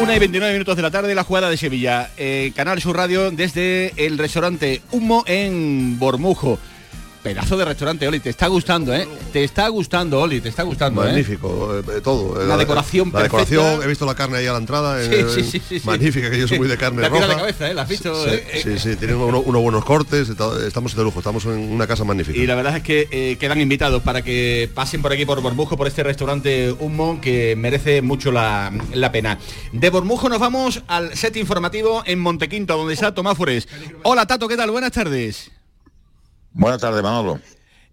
[0.00, 2.12] Una y 29 minutos de la tarde, la jugada de Sevilla.
[2.16, 6.58] Eh, Canal Sur Radio desde el restaurante Humo en Bormujo.
[7.22, 9.06] Pedazo de restaurante, Oli, te está gustando, ¿eh?
[9.30, 11.08] Te está gustando, Oli, te está gustando, ¿eh?
[11.08, 12.42] Magnífico, eh, eh, todo.
[12.46, 13.36] La decoración La perfecta.
[13.46, 15.04] decoración, he visto la carne ahí a la entrada.
[15.04, 15.86] Sí, eh, sí, sí, sí, sí.
[15.86, 17.28] Magnífica, que yo soy muy de carne tirado roja.
[17.28, 17.74] la cabeza, ¿eh?
[17.74, 20.30] La has visto, Sí, eh, sí, sí, tienen uno- unos buenos cortes,
[20.66, 22.38] estamos de lujo, estamos en una casa magnífica.
[22.38, 25.76] Y la verdad es que eh, quedan invitados para que pasen por aquí por Bormujo,
[25.76, 29.38] por este restaurante Humo, que merece mucho la, la pena.
[29.72, 33.68] De Bormujo nos vamos al set informativo en Montequinto, donde está Tomás Fures.
[34.04, 34.70] Hola Tato, ¿qué tal?
[34.70, 35.50] Buenas tardes.
[36.52, 37.40] Buenas tardes, Manolo.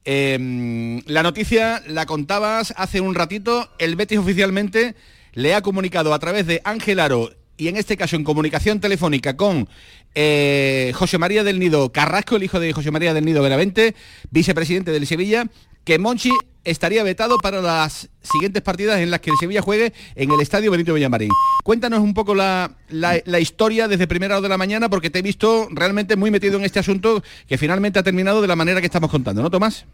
[0.05, 3.69] Eh, la noticia la contabas hace un ratito.
[3.77, 4.95] El Betis oficialmente
[5.33, 9.35] le ha comunicado a través de Ángel Aro y en este caso en comunicación telefónica
[9.35, 9.67] con
[10.15, 13.95] eh, José María del Nido Carrasco, el hijo de José María del Nido Benavente,
[14.29, 15.47] vicepresidente del Sevilla,
[15.87, 16.31] que Monchi
[16.65, 20.69] estaría vetado para las siguientes partidas en las que el Sevilla juegue en el Estadio
[20.69, 21.29] Benito Villamarín.
[21.63, 25.21] Cuéntanos un poco la, la- historia desde primera hora de la mañana, porque te he
[25.21, 28.87] visto realmente muy metido en este asunto que finalmente ha terminado de la manera que
[28.87, 29.85] estamos contando, ¿no, Tomás?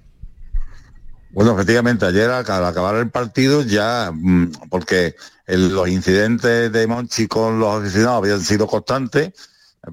[1.30, 5.14] Bueno, efectivamente, ayer al acabar el partido ya, mm, porque
[5.46, 9.32] los incidentes de Monchi con los aficionados habían sido constantes,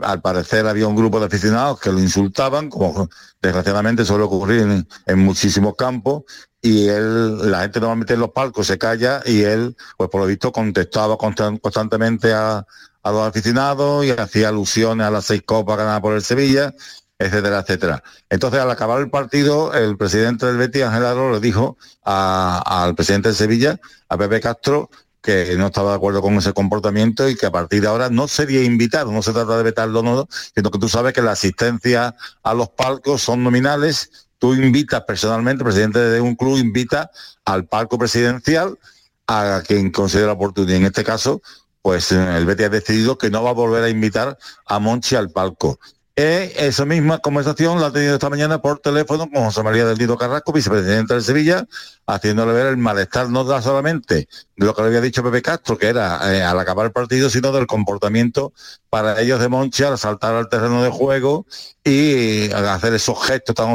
[0.00, 3.08] al parecer había un grupo de aficionados que lo insultaban, como
[3.42, 6.22] desgraciadamente suele ocurrir en, muchísimos campos,
[6.62, 10.26] y él, la gente normalmente en los palcos se calla y él, pues por lo
[10.26, 12.64] visto, contestaba constan- constantemente a,
[13.02, 16.74] los aficionados y hacía alusiones a las seis copas ganadas por el Sevilla,
[17.18, 18.02] etcétera, etcétera.
[18.28, 23.30] Entonces, al acabar el partido, el presidente del Betis, Ángel Aro, le dijo al presidente
[23.30, 24.90] de Sevilla, a Pepe Castro,
[25.22, 28.26] que no estaba de acuerdo con ese comportamiento y que a partir de ahora no
[28.28, 32.14] sería invitado, no se trata de vetarlo, no, sino que tú sabes que la asistencia
[32.42, 37.10] a los palcos son nominales, tú invitas personalmente, presidente de un club invita
[37.44, 38.78] al palco presidencial
[39.26, 40.72] a quien considera oportuno.
[40.72, 41.42] Y en este caso,
[41.82, 45.16] pues eh, el Betis ha decidido que no va a volver a invitar a Monchi
[45.16, 45.78] al palco.
[46.22, 49.96] Eh, esa misma conversación la ha tenido esta mañana por teléfono con José María del
[49.96, 51.66] Nido Carrasco, vicepresidente del Sevilla,
[52.06, 55.78] haciéndole ver el malestar no da solamente de lo que le había dicho Pepe Castro,
[55.78, 58.52] que era eh, al acabar el partido, sino del comportamiento
[58.90, 61.46] para ellos de Monchi al saltar al terreno de juego
[61.82, 63.70] y eh, hacer esos gestos tan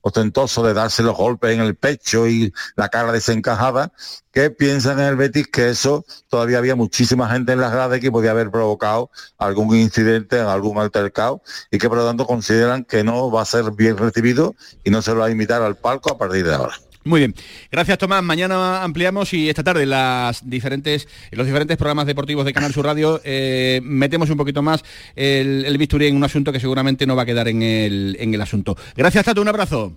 [0.00, 3.92] ostentosos de darse los golpes en el pecho y la cara desencajada,
[4.32, 8.12] que piensan en el Betis que eso todavía había muchísima gente en las gradas que
[8.12, 13.30] podía haber provocado algún incidente, algún altercado, y que por lo tanto consideran que no
[13.30, 16.18] va a ser bien recibido y no se lo va a invitar al palco a
[16.18, 16.74] partir de ahora.
[17.08, 17.34] Muy bien.
[17.72, 18.22] Gracias, Tomás.
[18.22, 23.80] Mañana ampliamos y esta tarde las los diferentes programas deportivos de Canal Sur Radio eh,
[23.82, 24.84] metemos un poquito más
[25.16, 28.76] el, el bisturí en un asunto que seguramente no va a quedar en el, asunto.
[28.94, 29.40] Gracias, Tato.
[29.40, 29.94] Un abrazo.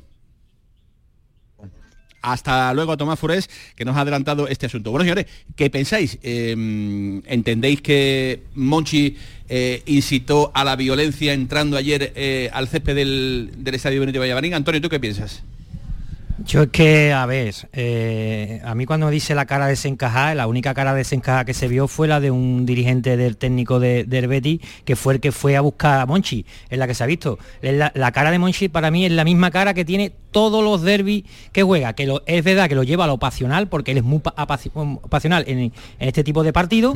[2.21, 4.91] Hasta luego a Tomás Furés, que nos ha adelantado este asunto.
[4.91, 5.25] Bueno, señores,
[5.57, 6.17] ¿qué pensáis?
[6.23, 6.51] Eh,
[7.25, 9.17] ¿Entendéis que Monchi
[9.49, 14.53] eh, incitó a la violencia entrando ayer eh, al césped del, Estadio Benito Vallamarín?
[14.53, 15.43] Antonio, ¿tú qué piensas?
[16.45, 20.47] Yo es que, a ver, eh, a mí cuando me dice la cara desencajada, la
[20.47, 24.27] única cara desencajada que se vio fue la de un dirigente del técnico de, del
[24.27, 27.07] Betis, que fue el que fue a buscar a Monchi, es la que se ha
[27.07, 27.37] visto.
[27.61, 31.23] La, cara de Monchi para mí es la misma cara que tiene todos los derbis
[31.51, 34.03] que juega, que lo- es verdad que lo lleva a lo pasional, porque él es
[34.03, 36.95] muy pa- apaci- pasional en, en este tipo de partidos,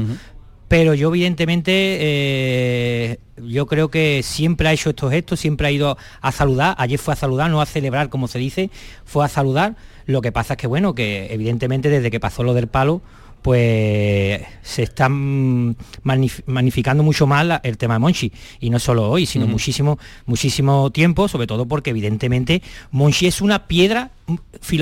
[0.78, 5.98] pero yo evidentemente eh, yo creo que siempre ha hecho estos gestos, siempre ha ido
[6.20, 8.70] a saludar, ayer fue a saludar, no a celebrar como se dice,
[9.06, 12.54] fue a saludar, lo que pasa es que bueno, que evidentemente desde que pasó lo
[12.54, 13.02] del palo,
[13.46, 18.32] pues se está magnificando mucho más el tema de Monchi.
[18.60, 23.68] Y no solo hoy, sino muchísimo, muchísimo tiempo, sobre todo porque evidentemente Monchi es una
[23.68, 24.10] piedra,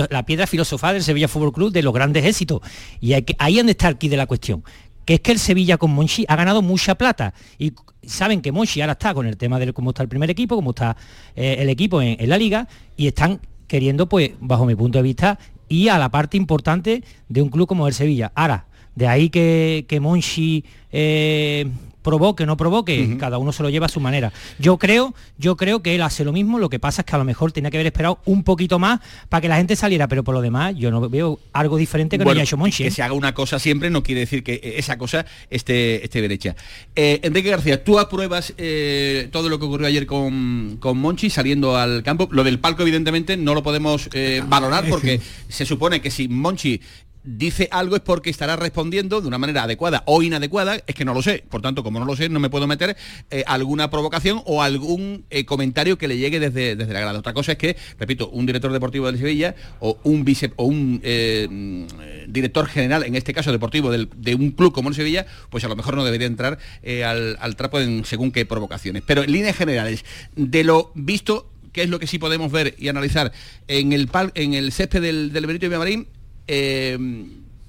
[0.09, 2.61] la piedra filosofal del Sevilla Fútbol Club de los grandes éxitos.
[3.01, 4.63] Y hay que, ahí es donde está el de la cuestión.
[5.05, 7.33] Que es que el Sevilla con Monchi ha ganado mucha plata.
[7.57, 10.55] Y saben que Monchi ahora está con el tema de cómo está el primer equipo,
[10.55, 10.95] cómo está
[11.35, 15.39] eh, el equipo en, la liga, y están queriendo, pues, bajo mi punto de vista,
[15.67, 18.31] y a la parte importante de un club como el Sevilla.
[18.35, 21.65] Ahora, de ahí que, que Monchi eh,
[22.03, 24.31] provoque, no provoque, cada uno se lo lleva a su manera.
[24.59, 27.17] Yo creo, yo creo que él hace lo mismo, lo que pasa es que a
[27.17, 30.23] lo mejor tenía que haber esperado un poquito más para que la gente saliera, pero
[30.23, 32.83] por lo demás yo no veo algo diferente que no haya hecho Monchi.
[32.83, 32.91] Que ¿eh?
[32.91, 36.55] se haga una cosa siempre no quiere decir que esa cosa esté, esté derecha.
[36.95, 41.77] Eh, Enrique García, tú apruebas eh, todo lo que ocurrió ayer con, con, Monchi saliendo
[41.77, 42.27] al campo.
[42.31, 44.09] Lo del palco, evidentemente, no lo podemos
[44.47, 46.81] valorar porque se supone que si Monchi
[47.23, 51.13] dice algo es porque estará respondiendo de una manera adecuada o inadecuada, es que no
[51.13, 51.43] lo sé.
[51.49, 52.95] Por tanto, como no lo sé, no me puedo meter
[53.31, 57.19] eh, alguna provocación o algún eh, comentario que le llegue desde, desde la grada.
[57.19, 60.99] Otra cosa es que, repito, un director deportivo de Sevilla o un vice o un
[61.03, 65.63] eh, mm, director general, en este caso deportivo, de un club como el Sevilla, pues
[65.63, 66.57] a lo mejor no debería entrar
[67.05, 69.03] al, trapo en según qué provocaciones.
[69.05, 70.03] Pero en líneas generales,
[70.35, 73.31] de lo visto, ¿qué es lo que sí podemos ver y analizar
[73.67, 76.07] en el, en el césped del, del Benito Villamarín?
[76.47, 76.97] Eh,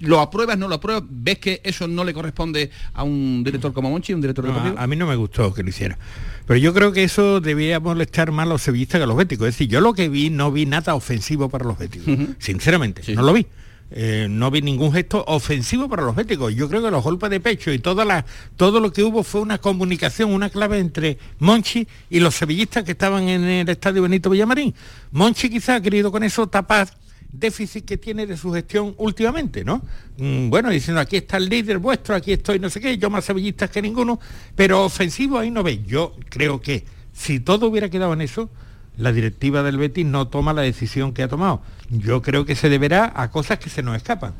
[0.00, 1.04] ¿Lo apruebas, no lo apruebas?
[1.08, 4.74] ¿Ves que eso no le corresponde a un director como Monchi, un director deportivo?
[4.78, 5.98] A, mí no me gustó que lo hiciera.
[6.46, 9.48] Pero yo creo que eso debía molestar más a los sevillistas que a los béticos.
[9.48, 12.14] Es decir, yo lo que vi, no vi nada ofensivo para los béticos.
[12.38, 13.46] Sinceramente, no lo vi.
[13.90, 16.54] Eh, no vi ningún gesto ofensivo para los béticos.
[16.54, 19.40] Yo creo que los golpes de pecho y toda la, todo lo que hubo fue
[19.40, 24.30] una comunicación, una clave entre Monchi y los sevillistas que estaban en el estadio Benito
[24.30, 24.74] Villamarín.
[25.12, 26.88] Monchi quizá ha querido con eso tapar
[27.38, 29.82] déficit que tiene de su gestión últimamente, ¿no?
[30.18, 33.24] Mm, bueno, diciendo aquí está el líder vuestro, aquí estoy, no sé qué, yo más
[33.24, 34.20] sevillistas que ninguno,
[34.54, 35.82] pero ofensivo ahí no ve.
[35.84, 38.50] Yo creo que si todo hubiera quedado en eso,
[38.96, 41.62] la directiva del Betis no toma la decisión que ha tomado.
[41.90, 44.34] Yo creo que se deberá a cosas que se nos escapan.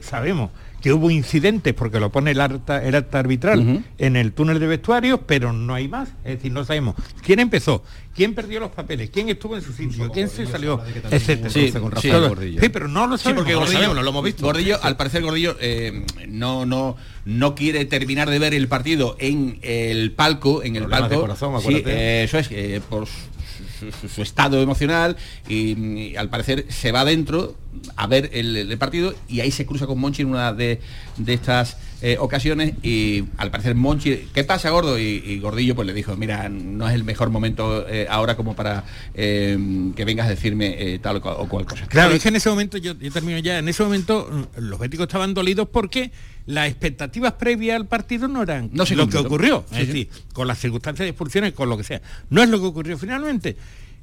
[0.00, 4.66] sabemos que hubo incidentes, porque lo pone el acta, el arbitral en el túnel de
[4.68, 6.10] vestuarios, pero no hay más.
[6.24, 7.82] Es decir, no sabemos quién empezó,
[8.18, 11.50] quién perdió los papeles, quién estuvo en su sitio, quién se salió, etcétera.
[11.50, 13.44] Sí, sí, pero no lo sabemos.
[13.44, 14.44] porque Gordillo, no lo hemos visto.
[14.44, 19.60] Gordillo, al parecer Gordillo eh, no, no, no quiere terminar de ver el partido en
[19.62, 21.28] el palco, en el palco.
[21.68, 25.16] Eh, eso es, eh, por su, estado emocional
[25.48, 27.54] y, al parecer se va adentro
[27.94, 30.80] a ver el, partido y ahí se cruza con Monchi en una de,
[31.24, 34.98] estas eh, ocasiones y al parecer Monchi, ¿qué pasa gordo?
[35.00, 38.84] Y, Gordillo pues le dijo, mira, no es el mejor momento eh, ahora como para
[39.14, 39.58] eh,
[39.96, 41.86] que vengas a decirme tal o cual, cosa.
[41.86, 45.08] Claro, es que en ese momento, yo, termino ya, en ese momento mm, los béticos
[45.08, 46.12] estaban dolidos porque
[46.46, 49.64] las expectativas previas al partido no eran no lo que ocurrió.
[49.72, 52.00] es decir, con las circunstancias de expulsiones, con lo que sea.
[52.30, 53.56] No es lo que ocurrió finalmente.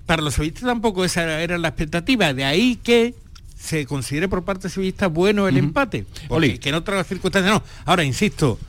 [0.06, 2.34] Para los sevillistas tampoco esa era la expectativa.
[2.34, 3.16] De ahí que
[3.66, 6.06] se considere por parte sevillista bueno el empate.
[6.28, 7.64] Porque que en otras circunstancias no.
[7.86, 8.60] Ahora, insisto,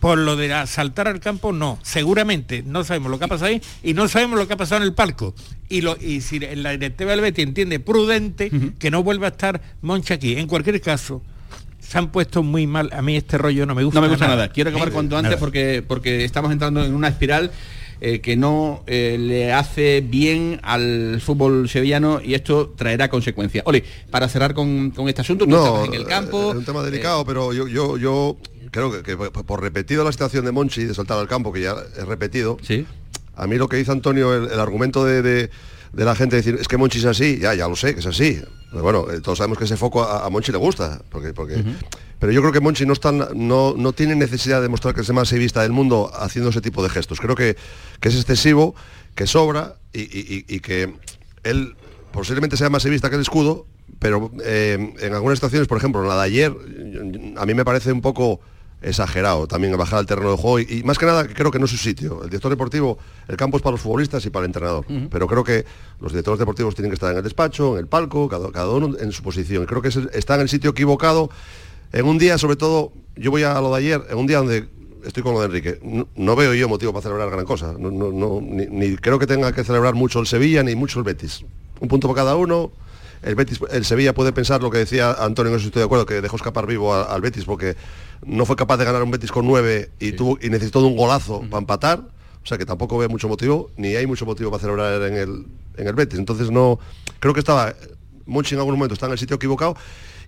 [0.00, 1.78] por lo de saltar al campo, no.
[1.82, 4.82] Seguramente no sabemos lo que ha pasado ahí y no sabemos lo que ha pasado
[4.82, 5.34] en el palco.
[5.68, 9.60] Y, lo, y si la directiva del Betty entiende prudente que no vuelva a estar
[9.82, 10.36] Moncha aquí.
[10.36, 11.22] En cualquier caso,
[11.78, 12.90] se han puesto muy mal.
[12.92, 14.00] A mí este rollo no me gusta.
[14.00, 14.48] No me gusta nada.
[14.48, 17.50] Quiero acabar cuanto antes porque, porque estamos entrando en una espiral
[18.00, 23.64] eh, que no eh, le hace bien al fútbol sevillano y esto traerá consecuencias.
[23.66, 26.50] Oli, para cerrar con, este asunto, tú no, en el campo.
[26.50, 28.36] Es un tema delicado, pero yo, yo, yo
[28.70, 32.06] creo que, por repetido la situación de Monchi de saltar al campo, que ya es
[32.06, 32.86] repetido, ¿Sí?
[33.36, 35.50] a mí lo que dice Antonio, el, argumento de,
[35.92, 38.40] la gente decir es que Monchi es así, ya, ya lo sé, que es así.
[38.72, 41.62] bueno, eh, todos sabemos que ese foco a, Monchi le gusta, porque, porque
[42.18, 42.94] pero yo creo que Monchi no,
[43.34, 46.60] no, no tiene necesidad de mostrar que es el más vista del mundo haciendo ese
[46.60, 47.20] tipo de gestos.
[47.20, 47.56] Creo que,
[48.00, 48.74] es excesivo,
[49.14, 50.94] que sobra y, que
[51.44, 51.76] él
[52.12, 53.66] posiblemente sea más vista que el escudo,
[54.00, 56.52] pero eh, en algunas situaciones, por ejemplo, la de ayer,
[57.36, 58.40] a mí me parece un poco
[58.80, 61.70] exagerado también bajar al terreno de juego y, más que nada creo que no es
[61.70, 62.22] su sitio.
[62.22, 65.44] El director deportivo, el campo es para los futbolistas y para el entrenador, pero creo
[65.44, 65.64] que
[66.00, 68.96] los directores deportivos tienen que estar en el despacho, en el palco, cada, cada uno
[68.98, 69.66] en su posición.
[69.66, 71.30] Creo que está en el sitio equivocado
[71.92, 74.68] en un día, sobre todo, yo voy a lo de ayer, en un día donde
[75.04, 75.80] estoy con lo de Enrique,
[76.16, 77.74] no, veo yo motivo para celebrar gran cosa.
[77.78, 81.44] ni, creo que tenga que celebrar mucho el Sevilla ni mucho el Betis.
[81.80, 82.70] Un punto para cada uno.
[83.22, 85.86] el Betis, el Sevilla puede pensar lo que decía Antonio, no sé si estoy de
[85.86, 87.74] acuerdo, que dejó escapar vivo al Betis porque
[88.24, 90.96] no fue capaz de ganar un Betis con 9 y, tuvo, y necesitó de un
[90.96, 92.02] golazo para empatar.
[92.42, 95.46] O sea que tampoco ve mucho motivo, ni hay mucho motivo para celebrar en el,
[95.76, 96.18] en el Betis.
[96.18, 96.78] Entonces no,
[97.20, 97.74] creo que estaba,
[98.26, 99.76] Monchi en algún momento está en el sitio equivocado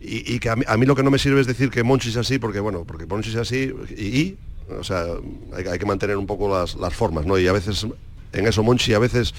[0.01, 1.83] y, y que a mí, a mí lo que no me sirve es decir que
[1.83, 4.39] Monchi es así, porque bueno, porque Monchi es así y, y,
[4.79, 5.05] o sea,
[5.55, 7.39] hay, hay que mantener un poco las, las formas, ¿no?
[7.39, 7.87] Y a veces
[8.33, 9.35] en eso Monchi a veces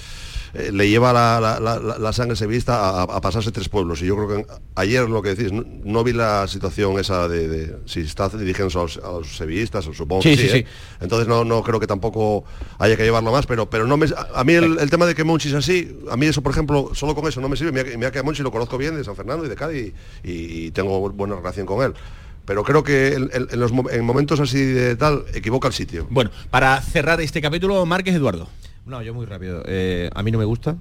[0.53, 4.01] eh, le lleva la, la- la- la- la sangre sevillista a, a pasarse tres pueblos.
[4.01, 7.47] Y yo creo que ayer lo que decís, no, no vi la situación esa de,
[7.47, 10.65] de si está dirigiéndose a los, a los sevillistas, supongo Sí, que sí, sí, ¿eh?
[10.99, 12.43] Entonces no, no creo que tampoco
[12.79, 15.15] haya que llevarlo más, pero, pero no me, a, a mí el, el tema de
[15.15, 17.71] que Monchi es así, a mí eso, por ejemplo, solo con eso no me sirve.
[17.71, 20.31] Mira, mira que a Monchi lo conozco bien de San Fernando y de Cádiz y,
[20.65, 21.93] y tengo buena relación con él.
[22.43, 23.29] Pero creo que en,
[23.59, 26.07] los, en momentos así de tal, equivoca el sitio.
[26.09, 28.49] Bueno, para cerrar este capítulo, Márquez Eduardo.
[28.85, 29.63] No, yo muy rápido.
[29.67, 30.77] Eh, a mí no me gusta.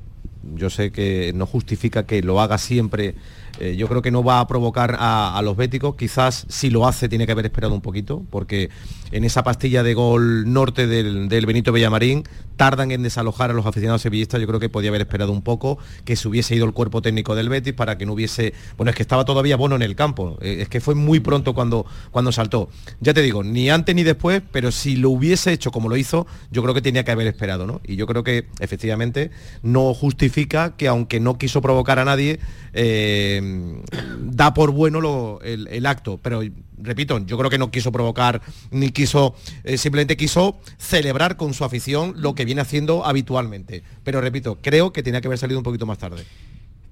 [0.55, 3.15] Yo sé que no justifica que lo haga siempre.
[3.59, 5.97] Eh, yo creo que no va a provocar a, a los béticos.
[5.97, 8.71] Quizás si lo hace tiene que haber esperado un poquito, porque
[9.13, 12.25] en esa pastilla de gol norte del, del Benito Villamarín
[12.61, 14.39] tardan en desalojar a los aficionados sevillistas.
[14.39, 17.35] Yo creo que podía haber esperado un poco que se hubiese ido el cuerpo técnico
[17.35, 18.53] del Betis para que no hubiese.
[18.77, 20.37] Bueno, es que estaba todavía Bono en el campo.
[20.43, 22.69] Eh, es que fue muy pronto cuando, cuando saltó.
[23.01, 26.27] Ya te digo, ni antes ni después, pero si lo hubiese hecho como lo hizo,
[26.51, 27.81] yo creo que tenía que haber esperado, ¿no?
[27.83, 29.31] Y yo creo que efectivamente
[29.63, 32.41] no justifica que aunque no quiso provocar a nadie,
[32.75, 33.81] eh,
[34.21, 36.21] da por bueno el acto.
[36.23, 36.43] Pero
[36.83, 38.41] repito, yo creo que no quiso provocar
[38.71, 39.35] ni quiso,
[39.65, 43.85] eh, simplemente quiso celebrar con su afición lo que viene haciendo habitualmente.
[44.03, 46.25] Pero repito, creo que tenía que haber salido un poquito más tarde.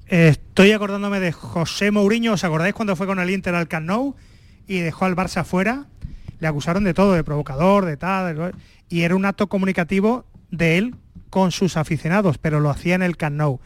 [0.07, 4.15] Estoy acordándome de José Mourinho, ¿os acordáis cuando fue con el Inter al Camp
[4.69, 5.87] y dejó al Barça fuera?
[6.39, 8.55] Le acusaron de todo, de provocador, de tal,
[8.89, 10.95] y era un acto comunicativo de él
[11.29, 13.61] con sus aficionados, pero lo hacía en el Camp.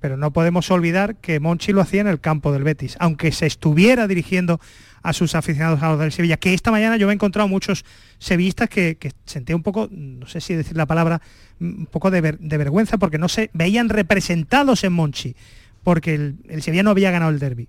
[0.00, 3.46] Pero no podemos olvidar que Monchi lo hacía en el campo del Betis, aunque se
[3.46, 4.60] estuviera dirigiendo
[5.02, 7.84] a sus aficionados a los del Sevilla, que esta mañana yo me he encontrado muchos
[8.18, 11.20] sevillistas que, que sentía un poco, no sé si decir la palabra,
[11.60, 15.34] un poco de, ver- de vergüenza porque no se veían representados en Monchi,
[15.82, 17.68] porque el, Sevilla no había ganado el derby.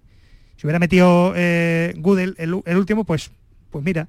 [0.58, 3.32] Si hubiera metido eh, el, el último, pues,
[3.72, 4.08] pues mira.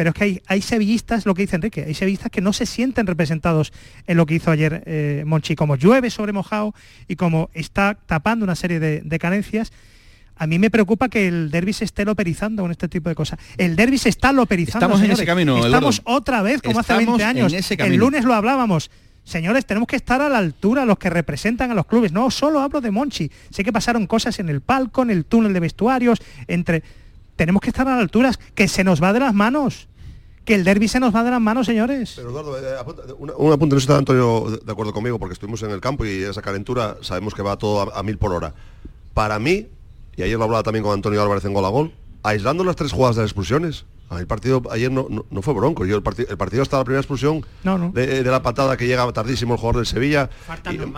[0.00, 2.64] Pero es que hay, hay sevillistas, lo que dice Enrique, hay sevillistas que no se
[2.64, 3.70] sienten representados
[4.06, 5.54] en lo que hizo ayer eh, Monchi.
[5.56, 6.74] Como llueve sobre mojado
[7.06, 9.72] y como está tapando una serie de, de carencias,
[10.36, 13.38] a mí me preocupa que el derby se esté loperizando con este tipo de cosas.
[13.58, 14.86] El derby se está loperizando.
[14.86, 16.16] Estamos en ese camino, Estamos Eduardo.
[16.18, 17.52] otra vez, como hace Estamos 20 años.
[17.52, 18.90] en ese el lunes lo hablábamos.
[19.22, 22.10] Señores, tenemos que estar a la altura los que representan a los clubes.
[22.10, 23.30] No solo hablo de Monchi.
[23.50, 26.82] Sé que pasaron cosas en el palco, en el túnel de vestuarios, entre.
[27.36, 29.89] Tenemos que estar a la altura, que se nos va de las manos.
[30.50, 32.14] Que el derby se nos va de las manos, señores.
[32.16, 35.34] Pero Eduardo, eh, apunta- una- un apunte, no está Antonio de- de acuerdo conmigo, porque
[35.34, 38.32] estuvimos en el campo y esa calentura sabemos que va todo a, a mil por
[38.32, 38.52] hora.
[39.14, 39.68] Para mí,
[40.16, 41.92] y ayer lo hablaba también con Antonio Álvarez en Gol a Gol,
[42.24, 45.40] aislando las tres jugadas de las expulsiones, a mí el partido ayer no, no- no
[45.40, 45.86] fue bronco.
[45.86, 47.92] Yo el, parti- el partido hasta la primera expulsión No, no.
[47.92, 50.30] De, de la patada que llega tardísimo el jugador del Sevilla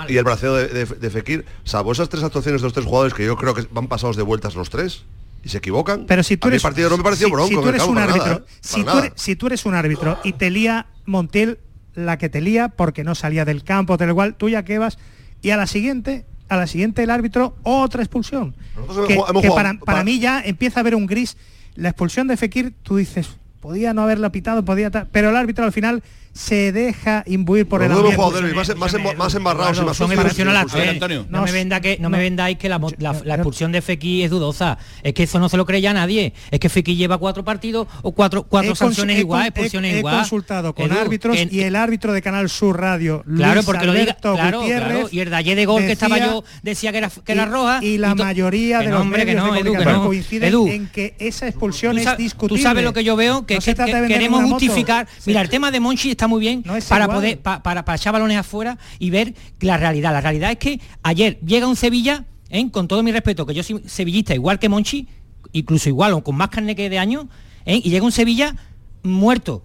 [0.09, 2.87] y, y el braceo de, de- de Fekir, salvo esas tres actuaciones de los tres
[2.87, 5.03] jugadores que yo creo que van pasados de vueltas los tres
[5.45, 6.07] y se equivocan.
[6.07, 7.49] Pero si tú eres, el partido no me pareció si- bronco.
[7.49, 9.67] si en tú el eres campo, un árbitro, nada, si, tú eres, si tú eres
[9.67, 11.59] un árbitro y te lía Montiel
[11.95, 14.99] la que te lía porque no salía del campo, tal igual, tú ya que vas
[15.43, 18.55] y a la siguiente, a la siguiente el árbitro otra expulsión.
[18.77, 21.37] Nosotros Que, hemos para, jugado- para para- mí ya empieza a haber un gris.
[21.75, 23.29] La expulsión de Fekir, tú dices,
[23.61, 26.03] podía no haberla pitado, podía pero el árbitro al final
[26.33, 28.17] se deja imbuir por el ambiente.
[28.17, 30.13] jugado derbis más, más, más embarrados y Eduardo, más son
[30.57, 30.89] a Sí, tres.
[30.89, 31.27] Antonio.
[31.29, 34.25] No, me venda que no, me vendáis que la, mo- la- la expulsión de Fekir
[34.25, 34.79] es dudosa.
[35.03, 36.33] Es que eso no se lo cree ya nadie.
[36.51, 39.47] Es que Fekir lleva cuatro partidos o cuatro cuatro He sanciones consu- he igual, con-
[39.49, 40.17] expulsiones he, he igual.
[40.21, 43.93] consultado con Edu, árbitros y el árbitro de Canal Sur Radio, Claro, Luis porque lo
[43.93, 45.09] diga, claro, Gutiérrez, claro.
[45.13, 47.81] Y el de de gol que estaba yo decía que era, que era roja.
[47.85, 50.07] y la to- mayoría de los medios no, de comunicación no.
[50.07, 52.59] coinciden en que esa expulsión es discutible.
[52.59, 55.07] Tú sabes lo que yo veo, que, queremos justificar.
[55.27, 57.17] Mira, el tema de Monchi está muy bien No para igual.
[57.19, 60.13] poder pa- para, para echar balones afuera y ver la realidad.
[60.13, 62.71] La realidad es que ayer llega un Sevilla, ¿eh?
[62.71, 65.09] con todo mi respeto, que yo soy sevillista igual que Monchi,
[65.53, 67.29] incluso igual o con más carne que de año,
[67.67, 67.81] ¿eh?
[67.83, 68.55] y llega un Sevilla
[69.03, 69.65] muerto.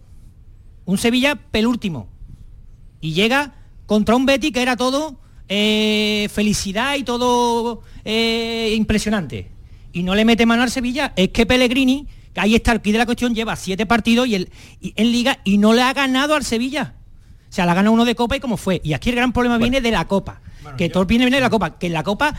[0.85, 2.07] Un Sevilla pelúltimo.
[3.01, 3.53] Y llega
[3.85, 9.51] contra un Betty que era todo eh, felicidad y todo eh, impresionante.
[9.93, 11.13] Y no le mete mano al Sevilla.
[11.15, 14.49] Es que Pellegrini, ahí está el quid de la cuestión, lleva siete partidos y, el,
[14.81, 16.95] y- en liga y no le ha ganado al Sevilla.
[17.49, 18.81] O sea, la gana uno de Copa y como fue.
[18.83, 20.41] Y aquí el gran problema viene de la Copa.
[20.77, 21.77] que todo viene, viene de la Copa.
[21.79, 22.33] Que en la Copa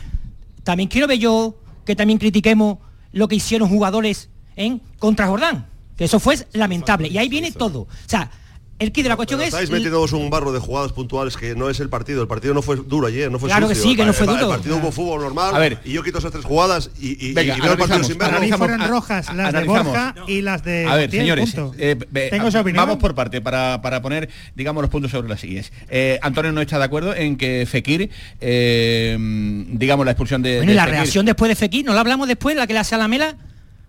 [0.64, 2.78] también quiero ver yo que también critiquemos
[3.12, 5.66] lo que hicieron jugadores en contra Jordán.
[5.96, 7.08] Que eso fue lamentable.
[7.08, 7.80] Y ahí viene todo.
[7.80, 8.30] O sea,
[8.78, 9.54] el kit de la cuestión Pero es...
[9.54, 12.22] estáis metiéndonos un barro de jugadas puntuales que no es el partido.
[12.22, 13.90] El partido no fue duro ayer, no fue Claro que sucio.
[13.90, 14.44] sí, que no El- fue el- duro.
[14.46, 15.54] El partido hubo fútbol normal.
[15.54, 15.78] A ver.
[15.84, 18.18] y yo quito esas tres jugadas y, y, Venga, y veo el partido sin verlo.
[18.18, 19.64] Para mí analizamos, fueron a- rojas a- las de.
[19.64, 21.96] Borja y las de A ver, señores, eh,
[22.30, 22.84] Tengo esa opinión.
[22.86, 25.72] vamos por parte para, para poner, digamos, los puntos sobre las sillas.
[25.88, 28.10] Eh, Antonio no está de acuerdo en que Fekir,
[28.40, 29.16] eh,
[29.70, 30.56] digamos, la expulsión de.
[30.58, 32.72] Bueno, y de la Fekir- reacción después de Fekir, ¿no la hablamos después, la que
[32.74, 33.36] le hace a la mela?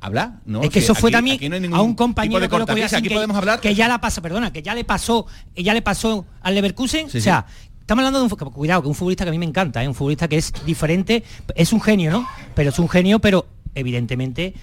[0.01, 0.39] ¿Habla?
[0.45, 2.99] No, es que eso fue aquí- también aquí no a un compañero de que sin
[2.99, 5.81] aquí que, podemos hablar- que ya la pasa, perdona, que ya le pasó, ya le
[5.81, 7.45] pasó al Leverkusen, Sí, o sea,
[7.81, 9.87] estamos hablando de un cuidado, que un futbolista que a mí me encanta, ¿eh?
[9.89, 11.23] un futbolista que es diferente,
[11.53, 12.27] es un genio, ¿no?
[12.55, 13.45] Pero es un genio, pero
[13.75, 14.53] evidentemente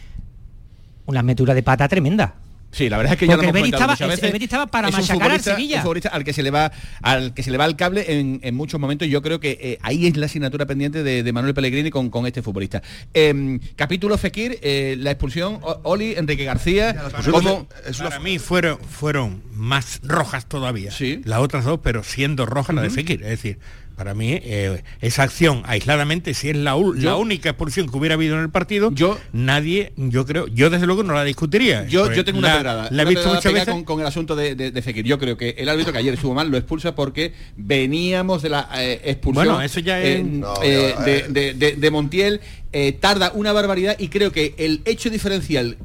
[1.05, 2.35] una metura de pata tremenda.
[2.77, 4.33] Sí, la verdad es que ya lo Porque hemos el Betis estaba- muchas el veces.
[4.33, 5.77] Betis estaba para Es un machacar al futbolista- Sevilla.
[5.77, 6.73] un futbolista al que se le va
[7.03, 9.09] al que se le va el cable en, en muchos momentos.
[9.09, 12.27] Yo creo que eh, ahí es la asignatura pendiente de, de Manuel Pellegrini con, con
[12.27, 12.83] este futbolista.
[13.15, 16.95] Em, capítulo Fekir, eh, la expulsión, Oli, Enrique García.
[17.31, 17.67] ¿cómo-
[17.99, 20.91] Para mí fueron, fueron más rojas todavía.
[20.91, 21.23] Sí.
[21.25, 22.91] Las otras dos, pero siendo roja la de.
[22.91, 23.23] Fekir.
[23.23, 23.59] Es decir,
[23.97, 28.15] para mí eh, esa acción aisladamente, si es la, Yo- la única expulsión que hubiera
[28.15, 31.87] habido en el partido, yo nadie, yo creo, yo desde luego no la discutiría.
[31.87, 32.89] Yo, Porque yo tengo una la, pedrada.
[32.91, 33.69] La he una visto muchas veces.
[33.69, 35.05] con, con el asunto de, de- de Fekir.
[35.07, 38.69] Yo creo que el árbitro que ayer estuvo mal lo expulsa porque veníamos de la
[38.77, 42.41] eh, expulsión Bueno, eso ya es- eh, No, eh, de, de- de- de Montiel.
[42.73, 45.79] eh, tarda una barbaridad y creo que el hecho diferencial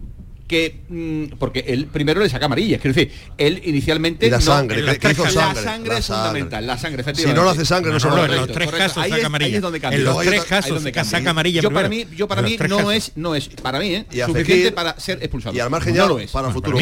[0.51, 4.43] que mm, porque él primero le saca amarillas, quiero decir, él inicialmente Y la no-
[4.43, 7.91] sangre, que- que hizo la sangre es fundamental, la sangre Si no lo hace sangre,
[7.93, 8.77] no se va a en los tres correcto.
[8.77, 9.47] casos Ahí saca es- amarilla.
[9.49, 9.93] ahí es.
[9.93, 12.77] En los tres es casos donde saca amarilla Yo para mí, yo para mí no
[12.77, 12.93] casos.
[12.93, 14.05] es, no es, para mí, ¿eh?
[14.11, 15.55] Y suficiente Fekir- para ser expulsado.
[15.55, 16.29] Y al margen no ya lo es.
[16.31, 16.77] para el futuro,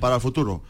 [0.00, 0.62] para el futuro.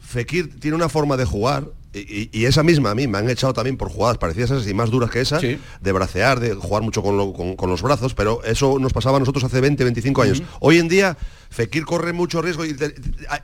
[0.00, 1.64] Fekir tiene una forma de jugar
[1.94, 4.74] y, esa misma a mí me han echado también por jugadas parecidas a esas y
[4.74, 5.40] más duras que esas,
[5.80, 9.16] de bracear, de jugar mucho con, lo- con- con los brazos, pero eso nos pasaba
[9.16, 10.42] a nosotros hace 20, 25 años.
[10.60, 11.16] Hoy en día
[11.50, 12.94] Fekir corre mucho riesgo y te-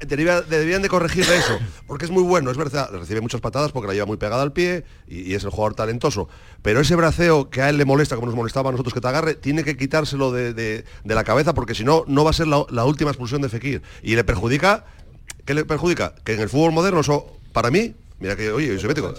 [0.09, 3.95] deberían de corregirle eso, porque es muy bueno, es verdad, recibe muchas patadas porque la
[3.95, 6.29] lleva muy pegada al pie y, y es el jugador talentoso,
[6.63, 9.09] pero ese braceo que a él le molesta, como nos molestaba a nosotros que te
[9.09, 12.35] agarre, tiene que quitárselo de, de- de la cabeza porque si no, no va a
[12.35, 14.85] ser la, la última expulsión de Fekir y le perjudica
[15.47, 16.15] ¿Qué le perjudica?
[16.23, 19.13] Que en el fútbol moderno eso, para mí, mira que, oye, yo soy bético,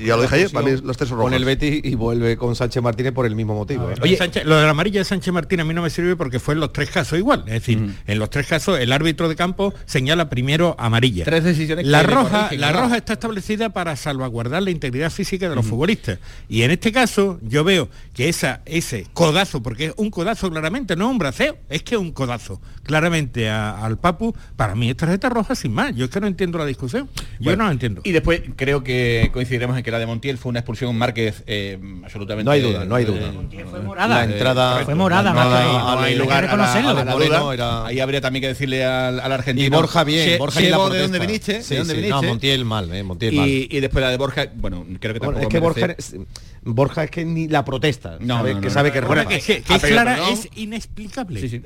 [0.00, 1.36] y ya lo dije ayer, para mí las tres son con rojas.
[1.38, 3.88] el Betis y vuelve con Sánchez Martínez por el mismo motivo.
[3.90, 3.94] ¿eh?
[4.02, 6.40] Oye, Sánchez- lo de la amarilla de Sánchez Martín a mí no me sirve porque
[6.40, 7.44] fue en los tres casos igual.
[7.46, 11.24] Es decir, en los tres casos el árbitro de campo señala primero amarilla.
[11.24, 15.48] Tres decisiones que La roja, corrigen, la roja está establecida para salvaguardar la integridad física
[15.48, 16.18] de los futbolistas.
[16.48, 20.96] Y en este caso yo veo que esa, ese codazo, porque es un codazo claramente,
[20.96, 24.90] no es un braceo, es que es un codazo claramente a- al Papu, para mí
[24.90, 25.94] es tarjeta roja sin más.
[25.94, 27.08] Yo es que no entiendo la discusión.
[27.38, 28.00] Yo Bueno, no la entiendo.
[28.04, 31.78] Y después creo que coincidiremos en que la de Montiel fue una expulsión Márquez eh,
[32.04, 32.44] absolutamente.
[32.44, 33.32] No hay duda, no hay duda.
[33.52, 34.16] eh, fue morada.
[34.18, 34.84] La entrada-.
[34.84, 36.88] Fue morada, no, más no, que- no hay hay que lugar a la, reconocerlo.
[36.90, 37.54] a la Moreno duda.
[37.54, 39.66] era- Ahí habría también que decirle al, al argentino.
[39.66, 41.62] Y Borja bien, "Che- Borja ni la ¿de dónde viniste?
[41.62, 42.22] Sí, ¿De dónde sí, viniste?
[42.22, 43.48] no, Montiel mal, eh, Montiel mal.
[43.48, 46.16] y, y después la de Borja, bueno, creo que tampoco es que Borja, es-
[46.62, 48.92] Borja es que ni la protesta, No, sabe, no, que sabe no.
[48.92, 49.36] que es Bueno, roja.
[49.36, 50.18] que, que- que Ah, es clara,
[50.56, 51.40] inexplicable.
[51.40, 51.62] Sí, sí.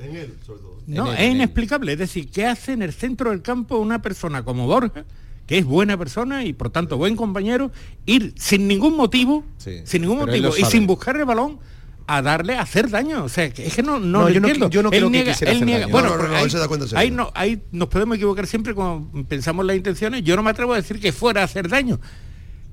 [0.87, 1.35] No, En él, es en él.
[1.37, 1.93] inexplicable.
[1.93, 5.03] Es decir, ¿qué hace en el centro del campo una persona como Borja,
[5.47, 7.71] que es buena persona y por tanto buen compañero,
[8.05, 11.59] ir sin ningún motivo, sin ningún motivo y sin buscar el balón
[12.07, 13.23] a darle a hacer daño?
[13.23, 14.67] O sea, que es que no, no, No, yo entiendo.
[14.67, 15.91] qui- yo no Él creo que niega- quisiera él hacer niega- daño.
[15.91, 18.15] Bueno, No, no, no, pero ahí, él se da cuenta ahí no, ahí nos podemos
[18.17, 20.23] equivocar siempre cuando pensamos las intenciones.
[20.23, 21.99] Yo no me atrevo a decir que fuera a hacer daño,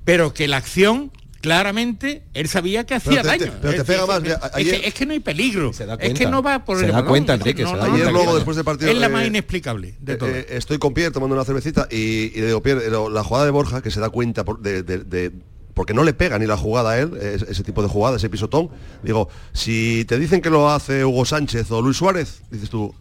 [0.03, 1.11] pero que la acción
[1.41, 3.57] claramente él sabía que hacía Pero te- te- daño.
[3.61, 5.71] pero te Es pega decir, más, es, mira, es que, es que no hay peligro.
[5.71, 7.09] da es que no va por Se el da balón.
[7.09, 9.09] cuenta, Es que Enrique, se da Ayer cuenta luego después del partido es la eh,
[9.09, 10.33] más inexplicable de eh, todas.
[10.35, 13.51] eh, estoy con Pierre tomando una cervecita y, y le digo, Pierre, la jugada de
[13.51, 15.31] Borja, que se da cuenta por- de, de- de-
[15.73, 18.29] porque no le pega ni la jugada a él, es- ese tipo de jugada, ese
[18.29, 18.69] pisotón.
[19.03, 22.93] Digo, si te dicen que lo hace Hugo Sánchez o Luis Suárez, dices tú,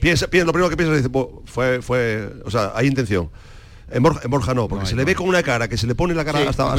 [0.00, 3.30] piensa, piensa lo primero que piensas, dices, "Bo, fue, fue, o sea, hay intención.
[3.92, 5.94] En Borja, en Borja no, porque se le ve con una cara, que se le
[5.94, 6.74] pone la cara Sí, hasta,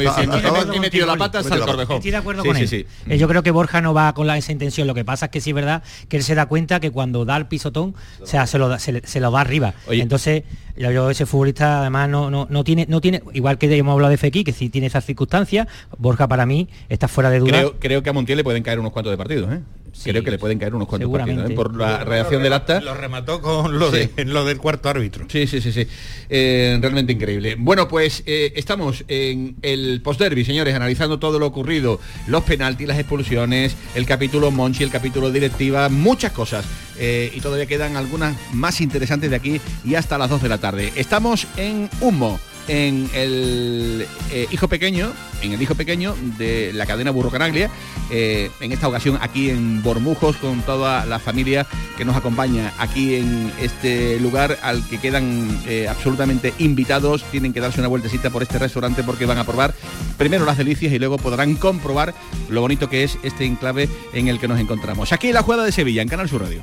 [0.80, 1.60] metido la pata hasta el.
[1.62, 1.96] Corvejón.
[1.96, 2.68] Estoy de acuerdo Sí, con sí, él.
[2.68, 2.86] sí.
[3.08, 4.86] Eh, Yo creo que Borja no va con la, esa intención.
[4.86, 7.24] Lo que pasa es que sí es verdad que él se da cuenta que cuando
[7.24, 9.74] da el pisotón, o sea, se lo da, se, le- se lo da arriba.
[9.88, 10.42] Entonces,
[10.76, 14.10] yo, yo ese futbolista además no, no, no tiene, no tiene, igual que hemos hablado
[14.10, 17.50] de Fekir, que sí tiene esas circunstancias, Borja para mí está fuera de duda.
[17.52, 19.60] Creo, creo que a Montiel le pueden caer unos cuantos de partidos, ¿eh?
[20.02, 21.54] Creo que le pueden caer unos cuantos partidos, ¿eh?
[21.54, 22.80] por la reacción del acta.
[22.80, 25.26] Lo remató con lo, de, en lo del cuarto árbitro.
[25.28, 25.86] Sí, sí, sí, sí.
[26.28, 27.56] Eh, realmente increíble.
[27.58, 32.98] Bueno, pues eh, estamos en el post-derby, señores, analizando todo lo ocurrido, los penaltis, las
[32.98, 36.64] expulsiones, el capítulo Monchi, el capítulo directiva, muchas cosas.
[36.98, 40.58] Eh, y todavía quedan algunas más interesantes de aquí y hasta las 2 de la
[40.58, 40.92] tarde.
[40.94, 42.38] Estamos en Humo,
[42.68, 45.12] en el eh, hijo pequeño,
[45.42, 47.70] en el hijo pequeño de la cadena Burro Canaglia,
[48.10, 53.14] eh, en esta ocasión aquí en Bormujos con toda la familia que nos acompaña aquí
[53.14, 58.42] en este lugar al que quedan eh, absolutamente invitados, tienen que darse una vueltecita por
[58.42, 59.74] este restaurante porque van a probar
[60.16, 62.14] primero las delicias y luego podrán comprobar
[62.48, 65.12] lo bonito que es este enclave en el que nos encontramos.
[65.12, 66.62] Aquí en la jugada de Sevilla, en Canal Sur Radio.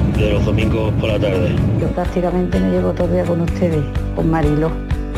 [0.21, 1.55] de los domingos por la tarde.
[1.79, 3.83] Yo prácticamente me llevo todo el día con ustedes,
[4.15, 4.71] con Marilo,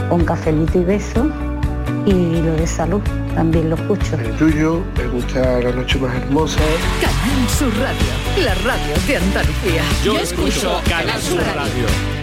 [0.09, 1.29] con cafelito y beso
[2.05, 3.01] y lo de salud
[3.35, 4.15] también lo escucho.
[4.15, 6.59] El tuyo, me gusta la noche más hermosa.
[7.01, 9.81] Canal Sur Radio, la radio de Andalucía.
[10.03, 12.22] Yo, escucho Canal Sur Radio.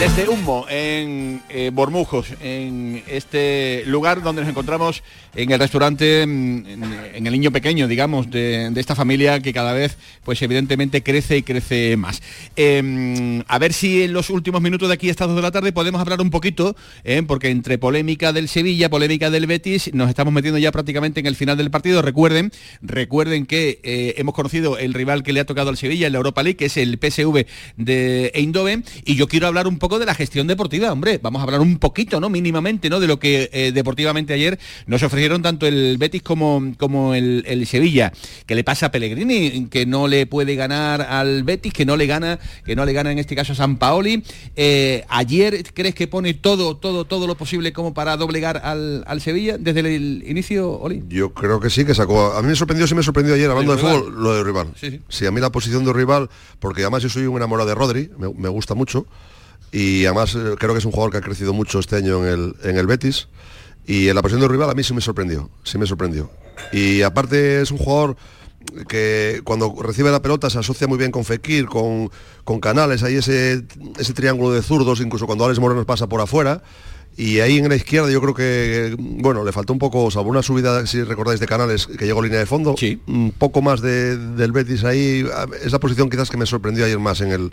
[0.00, 5.02] Desde Humo, en eh, Bormujos, en este lugar donde nos encontramos
[5.34, 6.64] en el restaurante, mm,
[7.14, 11.42] en, el niño pequeño, digamos, de, esta familia que cada vez, pues evidentemente crece y
[11.42, 12.22] crece más.
[12.56, 15.50] Eh, a ver si en los últimos minutos de aquí a estas dos de la
[15.50, 20.08] tarde podemos hablar un poquito, eh, porque entre polémica del Sevilla, polémica del Betis, nos
[20.08, 22.00] estamos metiendo ya prácticamente en el final del partido.
[22.00, 26.14] Recuerden, recuerden que eh, hemos conocido el rival que le ha tocado al Sevilla en
[26.14, 27.44] la Europa League, que es el PSV
[27.76, 31.44] de Eindhoven, y yo quiero hablar un poco de la gestión deportiva, hombre, vamos a
[31.44, 32.28] hablar un poquito, ¿no?
[32.28, 33.00] Mínimamente, ¿no?
[33.00, 37.66] De lo que eh, deportivamente ayer nos ofrecieron tanto el Betis como, como el, el
[37.66, 38.12] Sevilla.
[38.46, 39.66] ¿Qué le pasa a Pellegrini?
[39.68, 43.12] Que no le puede ganar al Betis, que no le gana, que no le gana
[43.12, 44.22] en este caso a San Paoli.
[44.56, 49.20] Eh, ayer crees que pone todo, todo, todo lo posible como para doblegar al, al
[49.20, 51.02] Sevilla desde el inicio, Oli.
[51.08, 52.32] Yo creo que sí, que sacó.
[52.32, 53.98] A mí me sorprendió, sí me sorprendió ayer, hablando de rival.
[53.98, 54.68] fútbol, lo de rival.
[54.78, 55.26] Sí, sí.
[55.26, 56.28] a mí la posición de rival,
[56.58, 59.06] porque además yo soy un enamorado de Rodri, me, me gusta mucho.
[59.72, 62.32] Y además eh, creo que es un jugador que ha crecido mucho este año en
[62.32, 63.28] el, en el Betis.
[63.86, 66.30] Y en la posición de rival a mí sí me sorprendió, sí me sorprendió.
[66.72, 68.16] Y aparte es un jugador
[68.88, 72.10] que cuando recibe la pelota se asocia muy bien con Fekir, con,
[72.44, 73.64] con Canales, ahí ese,
[73.98, 76.62] ese triángulo de zurdos, incluso cuando Alex Moreno pasa por afuera.
[77.16, 80.42] Y ahí en la izquierda yo creo que, bueno, le faltó un poco, salvo una
[80.42, 82.74] subida, si recordáis, de Canales, que llegó línea de fondo,
[83.06, 85.24] un poco más de- del Betis ahí,
[85.62, 87.50] es la posición quizás que me sorprendió ayer más en el,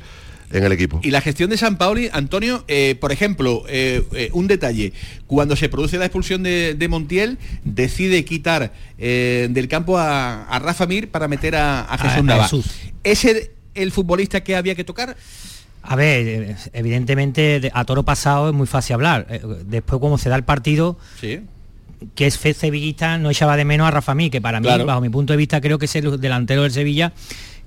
[0.52, 1.02] en el equipo.
[1.04, 4.94] Y la gestión de San Paoli, Antonio, eh, por ejemplo, eh, eh, un detalle,
[5.26, 10.60] cuando se produce la expulsión de, de Montiel, decide quitar eh, del campo a, a
[10.60, 12.44] Rafa Mir para meter a, a Jesús a Nava.
[12.44, 12.66] Jesús.
[13.04, 15.18] ¿Es el, el futbolista que había que tocar?
[15.90, 19.26] A ver, eh, evidentemente de- a toro pasado es muy fácil hablar.
[19.30, 21.40] Eh, Después como se da el partido, Sí.
[22.14, 25.02] que es fe sevillista, no echaba de menos a Rafa Mí, que para mí, bajo
[25.02, 27.14] mi punto de vista, creo que es el delantero del Sevilla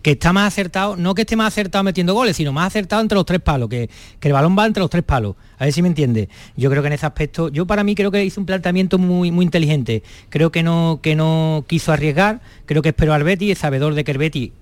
[0.03, 3.17] que está más acertado, no que esté más acertado metiendo goles, sino más acertado entre
[3.17, 5.37] los tres palos, que, que el balón va entre los tres palos.
[5.59, 6.31] A ver si me entiende.
[6.57, 9.31] Yo creo que en ese aspecto, yo para mí creo que hizo un planteamiento muy,
[9.31, 10.03] muy inteligente.
[10.31, 14.05] Creo que no, que no quiso arriesgar, creo que esperó al Betis, es sabedor de
[14.05, 14.53] que el Betis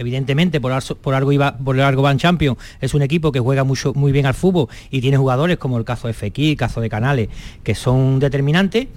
[0.00, 4.12] evidentemente por, por algo iba por van Champions, es un equipo que juega mucho, muy
[4.12, 7.28] bien al fútbol y tiene jugadores como el caso de Fekir, el caso de Canales,
[7.62, 8.88] que son determinantes.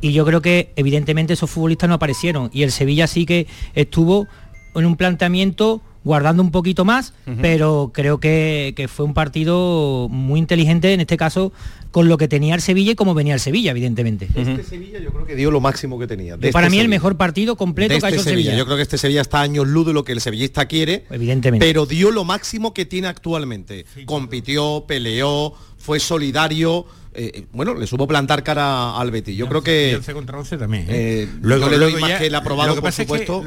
[0.00, 2.50] Y yo creo que evidentemente esos futbolistas no aparecieron.
[2.52, 4.26] Y el Sevilla sí que estuvo
[4.74, 10.94] en un planteamiento guardando un poquito más, pero creo que, fue un partido muy inteligente
[10.94, 11.52] en este caso
[11.90, 14.26] con lo que tenía el Sevilla y como venía el Sevilla, evidentemente.
[14.34, 16.38] Este Sevilla yo creo que dio lo máximo que tenía.
[16.38, 18.56] para este mí el mejor partido completo que ha este hecho Sevilla.
[18.56, 21.66] Yo creo que este Sevilla está años luz de lo que el sevillista quiere, evidentemente.
[21.66, 23.84] pero dio lo máximo que tiene actualmente.
[24.06, 26.86] Compitió, peleó, fue solidario,
[27.18, 29.36] eh, eh, bueno, le supo plantar cara al Betis.
[29.36, 30.00] Yo creo que...
[30.12, 30.86] contra también.
[30.88, 31.28] ¿eh?
[31.42, 33.42] luego, le doy más que el aprobado, por supuesto,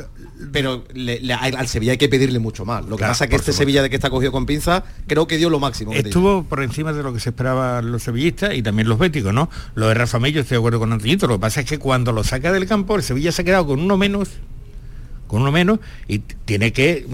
[0.52, 0.84] pero
[1.40, 2.86] al Sevilla hay que pedirle mucho más.
[2.86, 5.38] Lo que pasa es que este Sevilla de que está cogido con pinza, creo que
[5.38, 5.94] dio lo máximo.
[5.94, 9.50] Estuvo por encima de lo que se esperaban los sevillistas y también los béticos, ¿no?
[9.76, 11.28] Lo de Rafa Mello estoy de acuerdo con Antillito.
[11.28, 13.68] Lo que pasa es que cuando lo saca del campo, el Sevilla se ha quedado
[13.68, 14.32] con uno menos
[15.32, 15.80] con uno menos
[16.10, 17.08] y tiene que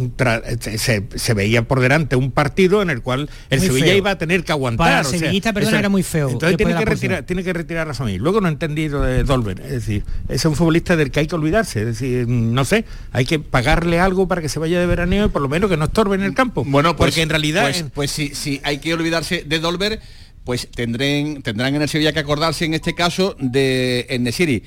[0.80, 4.52] se, veía por delante un partido en el cual el Sevilla iba a tener que
[4.52, 4.88] aguantar.
[4.88, 6.32] Para el sevillista, perdón, era muy feo.
[6.32, 8.20] Entonces tiene que, retirar, tiene que retirar a familia.
[8.20, 11.36] Luego no he entendido de Dolber, es decir, es un futbolista del que hay que
[11.36, 15.28] olvidarse, es decir, no sé, hay que pagarle algo para que se vaya de veraneo
[15.28, 16.66] y por lo menos que no estorbe en el campo.
[16.66, 20.00] Bueno, pues, porque en realidad pues, pues si, si hay que olvidarse de Dolber,
[20.44, 24.64] pues tendrán, tendrán en el Sevilla que acordarse en este caso de Enesiri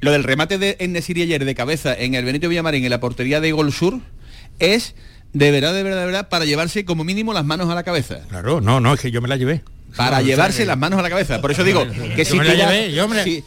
[0.00, 3.40] lo del remate de Enesiri ayer de cabeza en el Benito Villamarín en la portería
[3.40, 4.00] de Gol Sur
[4.58, 4.94] es
[5.32, 8.20] de verdad, de verdad, de verdad, para llevarse como mínimo las manos a la cabeza.
[8.28, 9.62] Claro, no, no, es que yo me la llevé.
[9.96, 11.40] Para llevarse las manos a la cabeza.
[11.40, 11.86] Por eso digo
[12.16, 12.72] que si tiras,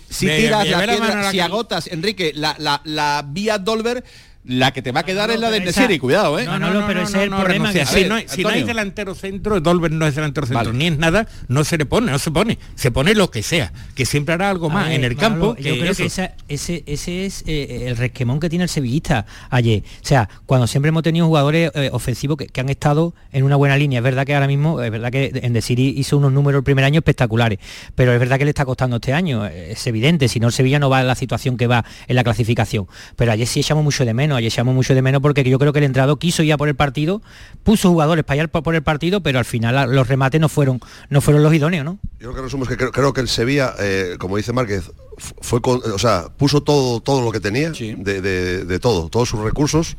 [0.09, 4.03] si, tiras la si agotas, Enrique, la, la, la vía Dolber,
[4.45, 6.45] la que te va a quedar es la de Nesiri, cuidado, ¿eh?
[6.45, 7.71] No, no, no, pero ese es el problema.
[7.71, 10.97] Que si, no, si no hay delantero centro, Dolber no es delantero centro, ni es
[10.97, 12.59] nada, no se le pone, no se pone.
[12.75, 15.55] Se pone lo que sea, que siempre hará algo más en el campo.
[15.57, 19.83] yo creo que ese, ese es eh, el resquemón que tiene el sevillista ayer.
[20.01, 23.75] O sea, cuando siempre hemos tenido jugadores eh, ofensivos que, han estado en una buena
[23.75, 23.99] línea.
[23.99, 26.85] Es verdad que ahora mismo, es verdad que en Nesiri hizo unos números el primer
[26.85, 27.59] año espectaculares,
[27.95, 29.45] pero es verdad que le está costando este año.
[29.45, 32.23] Es evidente, si no el Sevilla no va en la situación que va en la
[32.23, 32.87] clasificación.
[33.15, 35.73] Pero ayer sí echamos mucho de menos ayer echamos mucho de menos porque yo creo
[35.73, 37.21] que el entrado quiso ir a por el partido,
[37.63, 40.79] puso jugadores para ir por el partido, pero al final los remates no fueron,
[41.09, 41.99] no fueron los idóneos, ¿no?
[42.19, 45.99] Yo creo que resumo que creo, que el Sevilla, eh, como dice Márquez, fue o
[45.99, 49.97] sea, puso todo, todo lo que tenía, de, todo, todos sus recursos.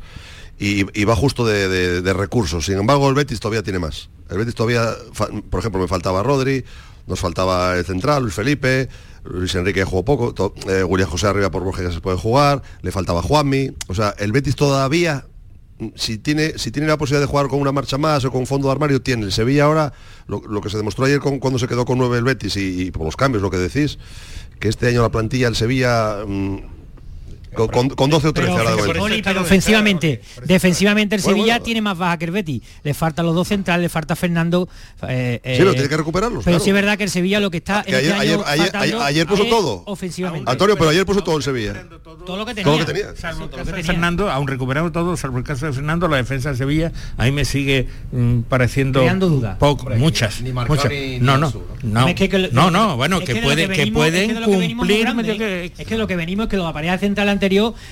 [0.57, 2.65] Y, va justo de, recursos.
[2.65, 4.09] Sin embargo, el Betis todavía tiene más.
[4.29, 4.89] El Betis todavía,
[5.49, 6.63] por ejemplo, me faltaba Rodri,
[7.07, 8.89] nos faltaba el central, Luis Felipe,
[9.25, 13.21] Luis Enrique jugó poco, eh, William José arriba por Borges se puede jugar, le faltaba
[13.21, 15.25] Juanmi, o sea, el Betis todavía
[15.79, 18.45] mm, si tiene, si tiene la posibilidad de jugar con una marcha más o con
[18.45, 19.25] fondo de armario, tiene.
[19.25, 19.93] El Sevilla ahora,
[20.27, 23.05] lo, que se demostró ayer con, cuando se quedó con nueve el Betis y, por
[23.05, 23.97] los cambios, lo que decís,
[24.59, 26.74] que este año la plantilla el Sevilla mm,
[27.55, 28.51] con, 12 o 13
[29.23, 32.61] pero, ofensivamente, defensivamente el Sevilla tiene más baja que el Betis.
[32.83, 34.67] Le faltan los dos centrales, le falta Fernando.
[35.07, 36.43] Eh, sí, lo tiene que recuperarlos.
[36.43, 37.79] Pero sí es verdad que el Sevilla lo que está.
[37.79, 38.39] Ayer, ayer,
[39.01, 39.83] ayer, puso todo.
[39.85, 40.49] Ofensivamente.
[40.49, 41.85] Antonio, pero ayer puso todo el Sevilla.
[42.25, 42.63] Todo lo que tenía.
[42.63, 43.15] Todo lo que tenía.
[43.15, 43.49] Salvo
[43.83, 47.31] Fernando, aún recuperado todo, salvo el caso de Fernando, la defensa de Sevilla, a mí
[47.31, 49.03] me sigue mm, pareciendo.
[49.15, 49.57] duda.
[49.57, 50.41] Poco, muchas.
[50.41, 50.91] muchas.
[51.21, 51.53] no, no.
[51.83, 52.05] No,
[52.51, 55.07] no, no, bueno, que, puede, que, pueden cumplir.
[55.77, 57.31] Es que lo que venimos es que los aparejos centrales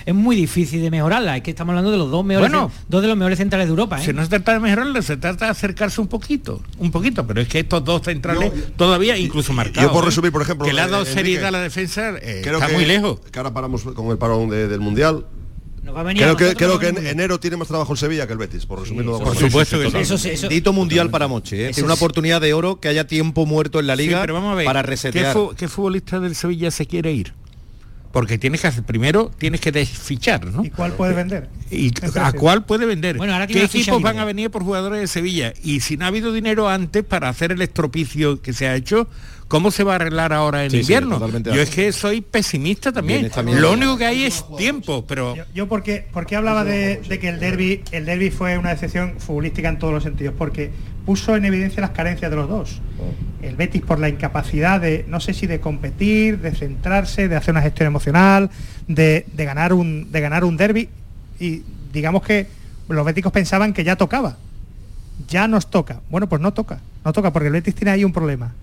[0.06, 1.38] es muy difícil de mejorarla.
[1.38, 2.52] Es que estamos hablando de los dos mejores,
[2.88, 4.00] dos de los mejores centrales de Europa.
[4.00, 4.14] Si ¿eh?
[4.14, 7.48] no se trata de mejorarla, se trata de acercarse un poquito, un poquito, pero es
[7.48, 9.90] que estos dos centrales todavía incluso marcados.
[9.90, 10.08] Yo por ¿eh?
[10.08, 13.20] resumir, por ejemplo, que le ha dado seriedad a la defensa, eh, está muy lejos.
[13.32, 15.26] Que ahora paramos con el parón del mundial.
[16.16, 18.80] creo que, creo que en enero tiene más trabajo el Sevilla que el Betis, por
[18.80, 19.20] resumirlo.
[19.20, 19.78] por supuesto
[20.50, 21.70] Dito mundial para Moche.
[21.70, 24.56] Es una oportunidad de oro que haya tiempo muerto en la liga pero vamos a
[24.56, 25.36] ver, para resetear.
[25.58, 27.34] ¿qué, futbolista del Sevilla se quiere ir?
[28.14, 30.64] Porque tienes que hacer primero tienes que desfichar ¿no?
[30.64, 34.26] y cuál puede vender y a cuál puede vender bueno, ahora qué equipos van a
[34.26, 37.62] venir por jugadores de Sevilla y si no ha habido dinero antes para hacer el
[37.62, 39.10] estropicio que se ha hecho
[39.54, 41.20] ¿Cómo se va a arreglar ahora en invierno?
[41.44, 43.30] yo es que soy pesimista también.
[43.60, 45.36] Lo único que hay es tiempo, pero...
[45.54, 49.78] Yo, porque, porque hablaba de, que el derby, el derby fue una decepción futbolística en
[49.78, 50.72] todos los sentidos, porque
[51.06, 52.82] puso en evidencia las carencias de los dos.
[53.42, 57.52] El Betis por la incapacidad de, no sé si de competir, de centrarse, de hacer
[57.52, 58.50] una gestión emocional,
[58.88, 60.90] de, ganar un de ganar un derby.
[61.40, 62.48] Y digamos que
[62.88, 64.38] los béticos pensaban que ya tocaba.
[65.28, 66.02] Ya nos toca.
[66.10, 66.80] Bueno, pues no toca.
[67.04, 68.54] No toca porque el Betis tiene ahí un problema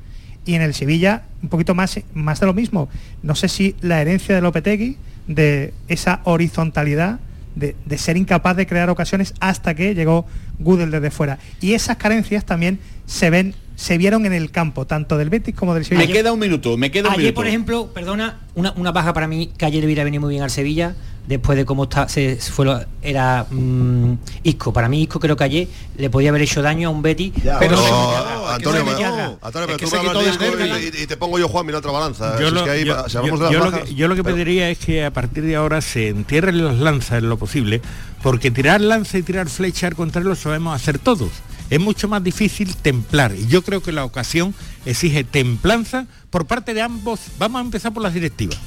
[0.44, 2.88] y en el Sevilla un poquito más, más de lo mismo.
[3.22, 7.20] No sé si la herencia de Lopetegui, de esa horizontalidad,
[7.54, 10.26] de, ser incapaz de crear ocasiones hasta que llegó
[10.58, 11.38] Gudel desde fuera.
[11.60, 15.72] Y esas carencias también se ven se vieron en el campo, tanto del Betis como
[15.72, 16.06] del Sevilla.
[16.06, 19.50] Me queda un minuto, me queda un ayer, por ejemplo, perdona, una, baja para mí,
[19.56, 20.96] que ayer hubiera venido muy bien al Sevilla,
[21.26, 24.72] después de cómo está, se fue lo- era mm, Isco.
[24.72, 27.76] Para mí Isco creo que ayer le podía haber hecho daño a un Betty, pero
[27.76, 31.06] No, Antonio, pero Es que tú se me quitó hablas de del Isco y, y
[31.06, 32.38] te pongo yo Juan en otra balanza.
[32.40, 33.94] Yo lo, es que ahí, yo- si hablamos yo- de las yo lo bajas, que,
[33.94, 37.18] yo lo que pero- pediría es que a partir de ahora se entierren las lanzas
[37.18, 37.80] en lo posible,
[38.22, 41.30] porque tirar lanza y tirar flecha al contrario lo sabemos hacer todos.
[41.70, 44.52] Es mucho más difícil templar y yo creo que la ocasión
[44.84, 47.20] exige templanza por parte de ambos.
[47.38, 48.58] Vamos a empezar por las directivas.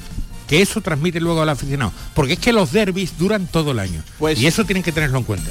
[0.48, 1.92] Que eso transmite luego al aficionado.
[2.14, 4.02] Porque es que los derbis duran todo el año.
[4.18, 5.50] Pues- y eso tienen que tenerlo en cuenta.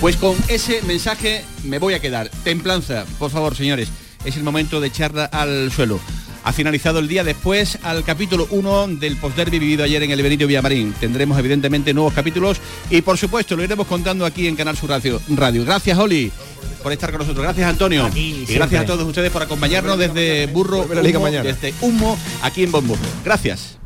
[0.00, 2.30] Pues con ese mensaje me voy a quedar.
[2.44, 3.88] Templanza, por favor, señores.
[4.24, 5.98] Es el momento de echarla al suelo.
[6.44, 10.46] Ha finalizado el día después al capítulo 1 del postderby vivido ayer en el Benito
[10.46, 10.92] Villamarín.
[10.98, 12.58] Tendremos evidentemente nuevos capítulos
[12.90, 15.20] y por supuesto lo iremos contando aquí en Canal Sur Radio.
[15.28, 15.64] Radio.
[15.64, 16.30] Gracias, Oli,
[16.82, 17.42] por estar con nosotros.
[17.44, 18.08] Gracias, Antonio.
[18.14, 22.96] y gracias a todos ustedes por acompañarnos desde Burro, Humo, desde Humo, aquí en Bombo.
[23.24, 23.77] Gracias.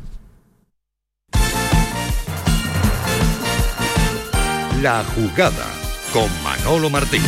[4.83, 5.65] La jugada
[6.11, 7.21] con Manolo Martín.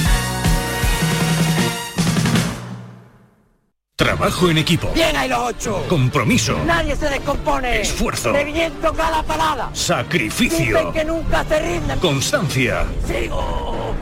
[3.96, 4.92] Trabajo en equipo.
[4.94, 5.86] Bien ahí los ocho.
[5.88, 6.62] Compromiso.
[6.66, 7.80] Nadie se descompone.
[7.80, 8.34] Esfuerzo.
[8.34, 9.70] Reviento cada parada.
[9.72, 10.66] Sacrificio.
[10.66, 12.00] Dicen que nunca se rinden.
[12.00, 12.86] Constancia.
[13.08, 13.94] Sigo.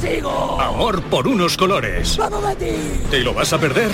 [0.00, 0.60] Sigo.
[0.60, 2.16] Amor por unos colores.
[2.16, 3.08] ¡Vamos, Betis!
[3.08, 3.92] ¿Te lo vas a perder?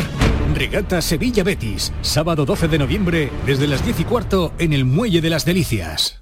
[0.54, 5.20] Regata Sevilla Betis, sábado 12 de noviembre, desde las 10 y cuarto en el Muelle
[5.20, 6.21] de las Delicias.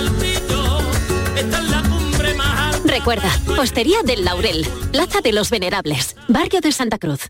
[2.91, 7.29] Recuerda, Hostería del Laurel, Plaza de los Venerables, Barrio de Santa Cruz.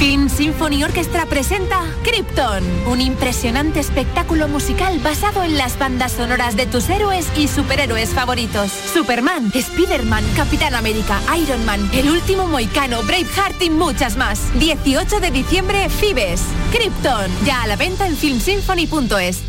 [0.00, 6.64] Film Symphony Orchestra presenta Krypton, un impresionante espectáculo musical basado en las bandas sonoras de
[6.64, 8.70] tus héroes y superhéroes favoritos.
[8.70, 14.40] Superman, Spider-Man, Capitán América, Iron Man, El Último Moicano, Braveheart y muchas más.
[14.58, 16.44] 18 de diciembre, Fibes.
[16.72, 19.42] Krypton, ya a la venta en filmsymphony.es.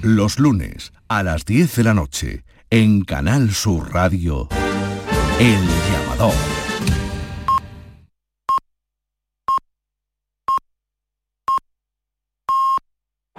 [0.00, 4.48] Los lunes a las 10 de la noche en Canal Sur Radio,
[5.40, 5.58] El
[5.90, 6.59] Llamador.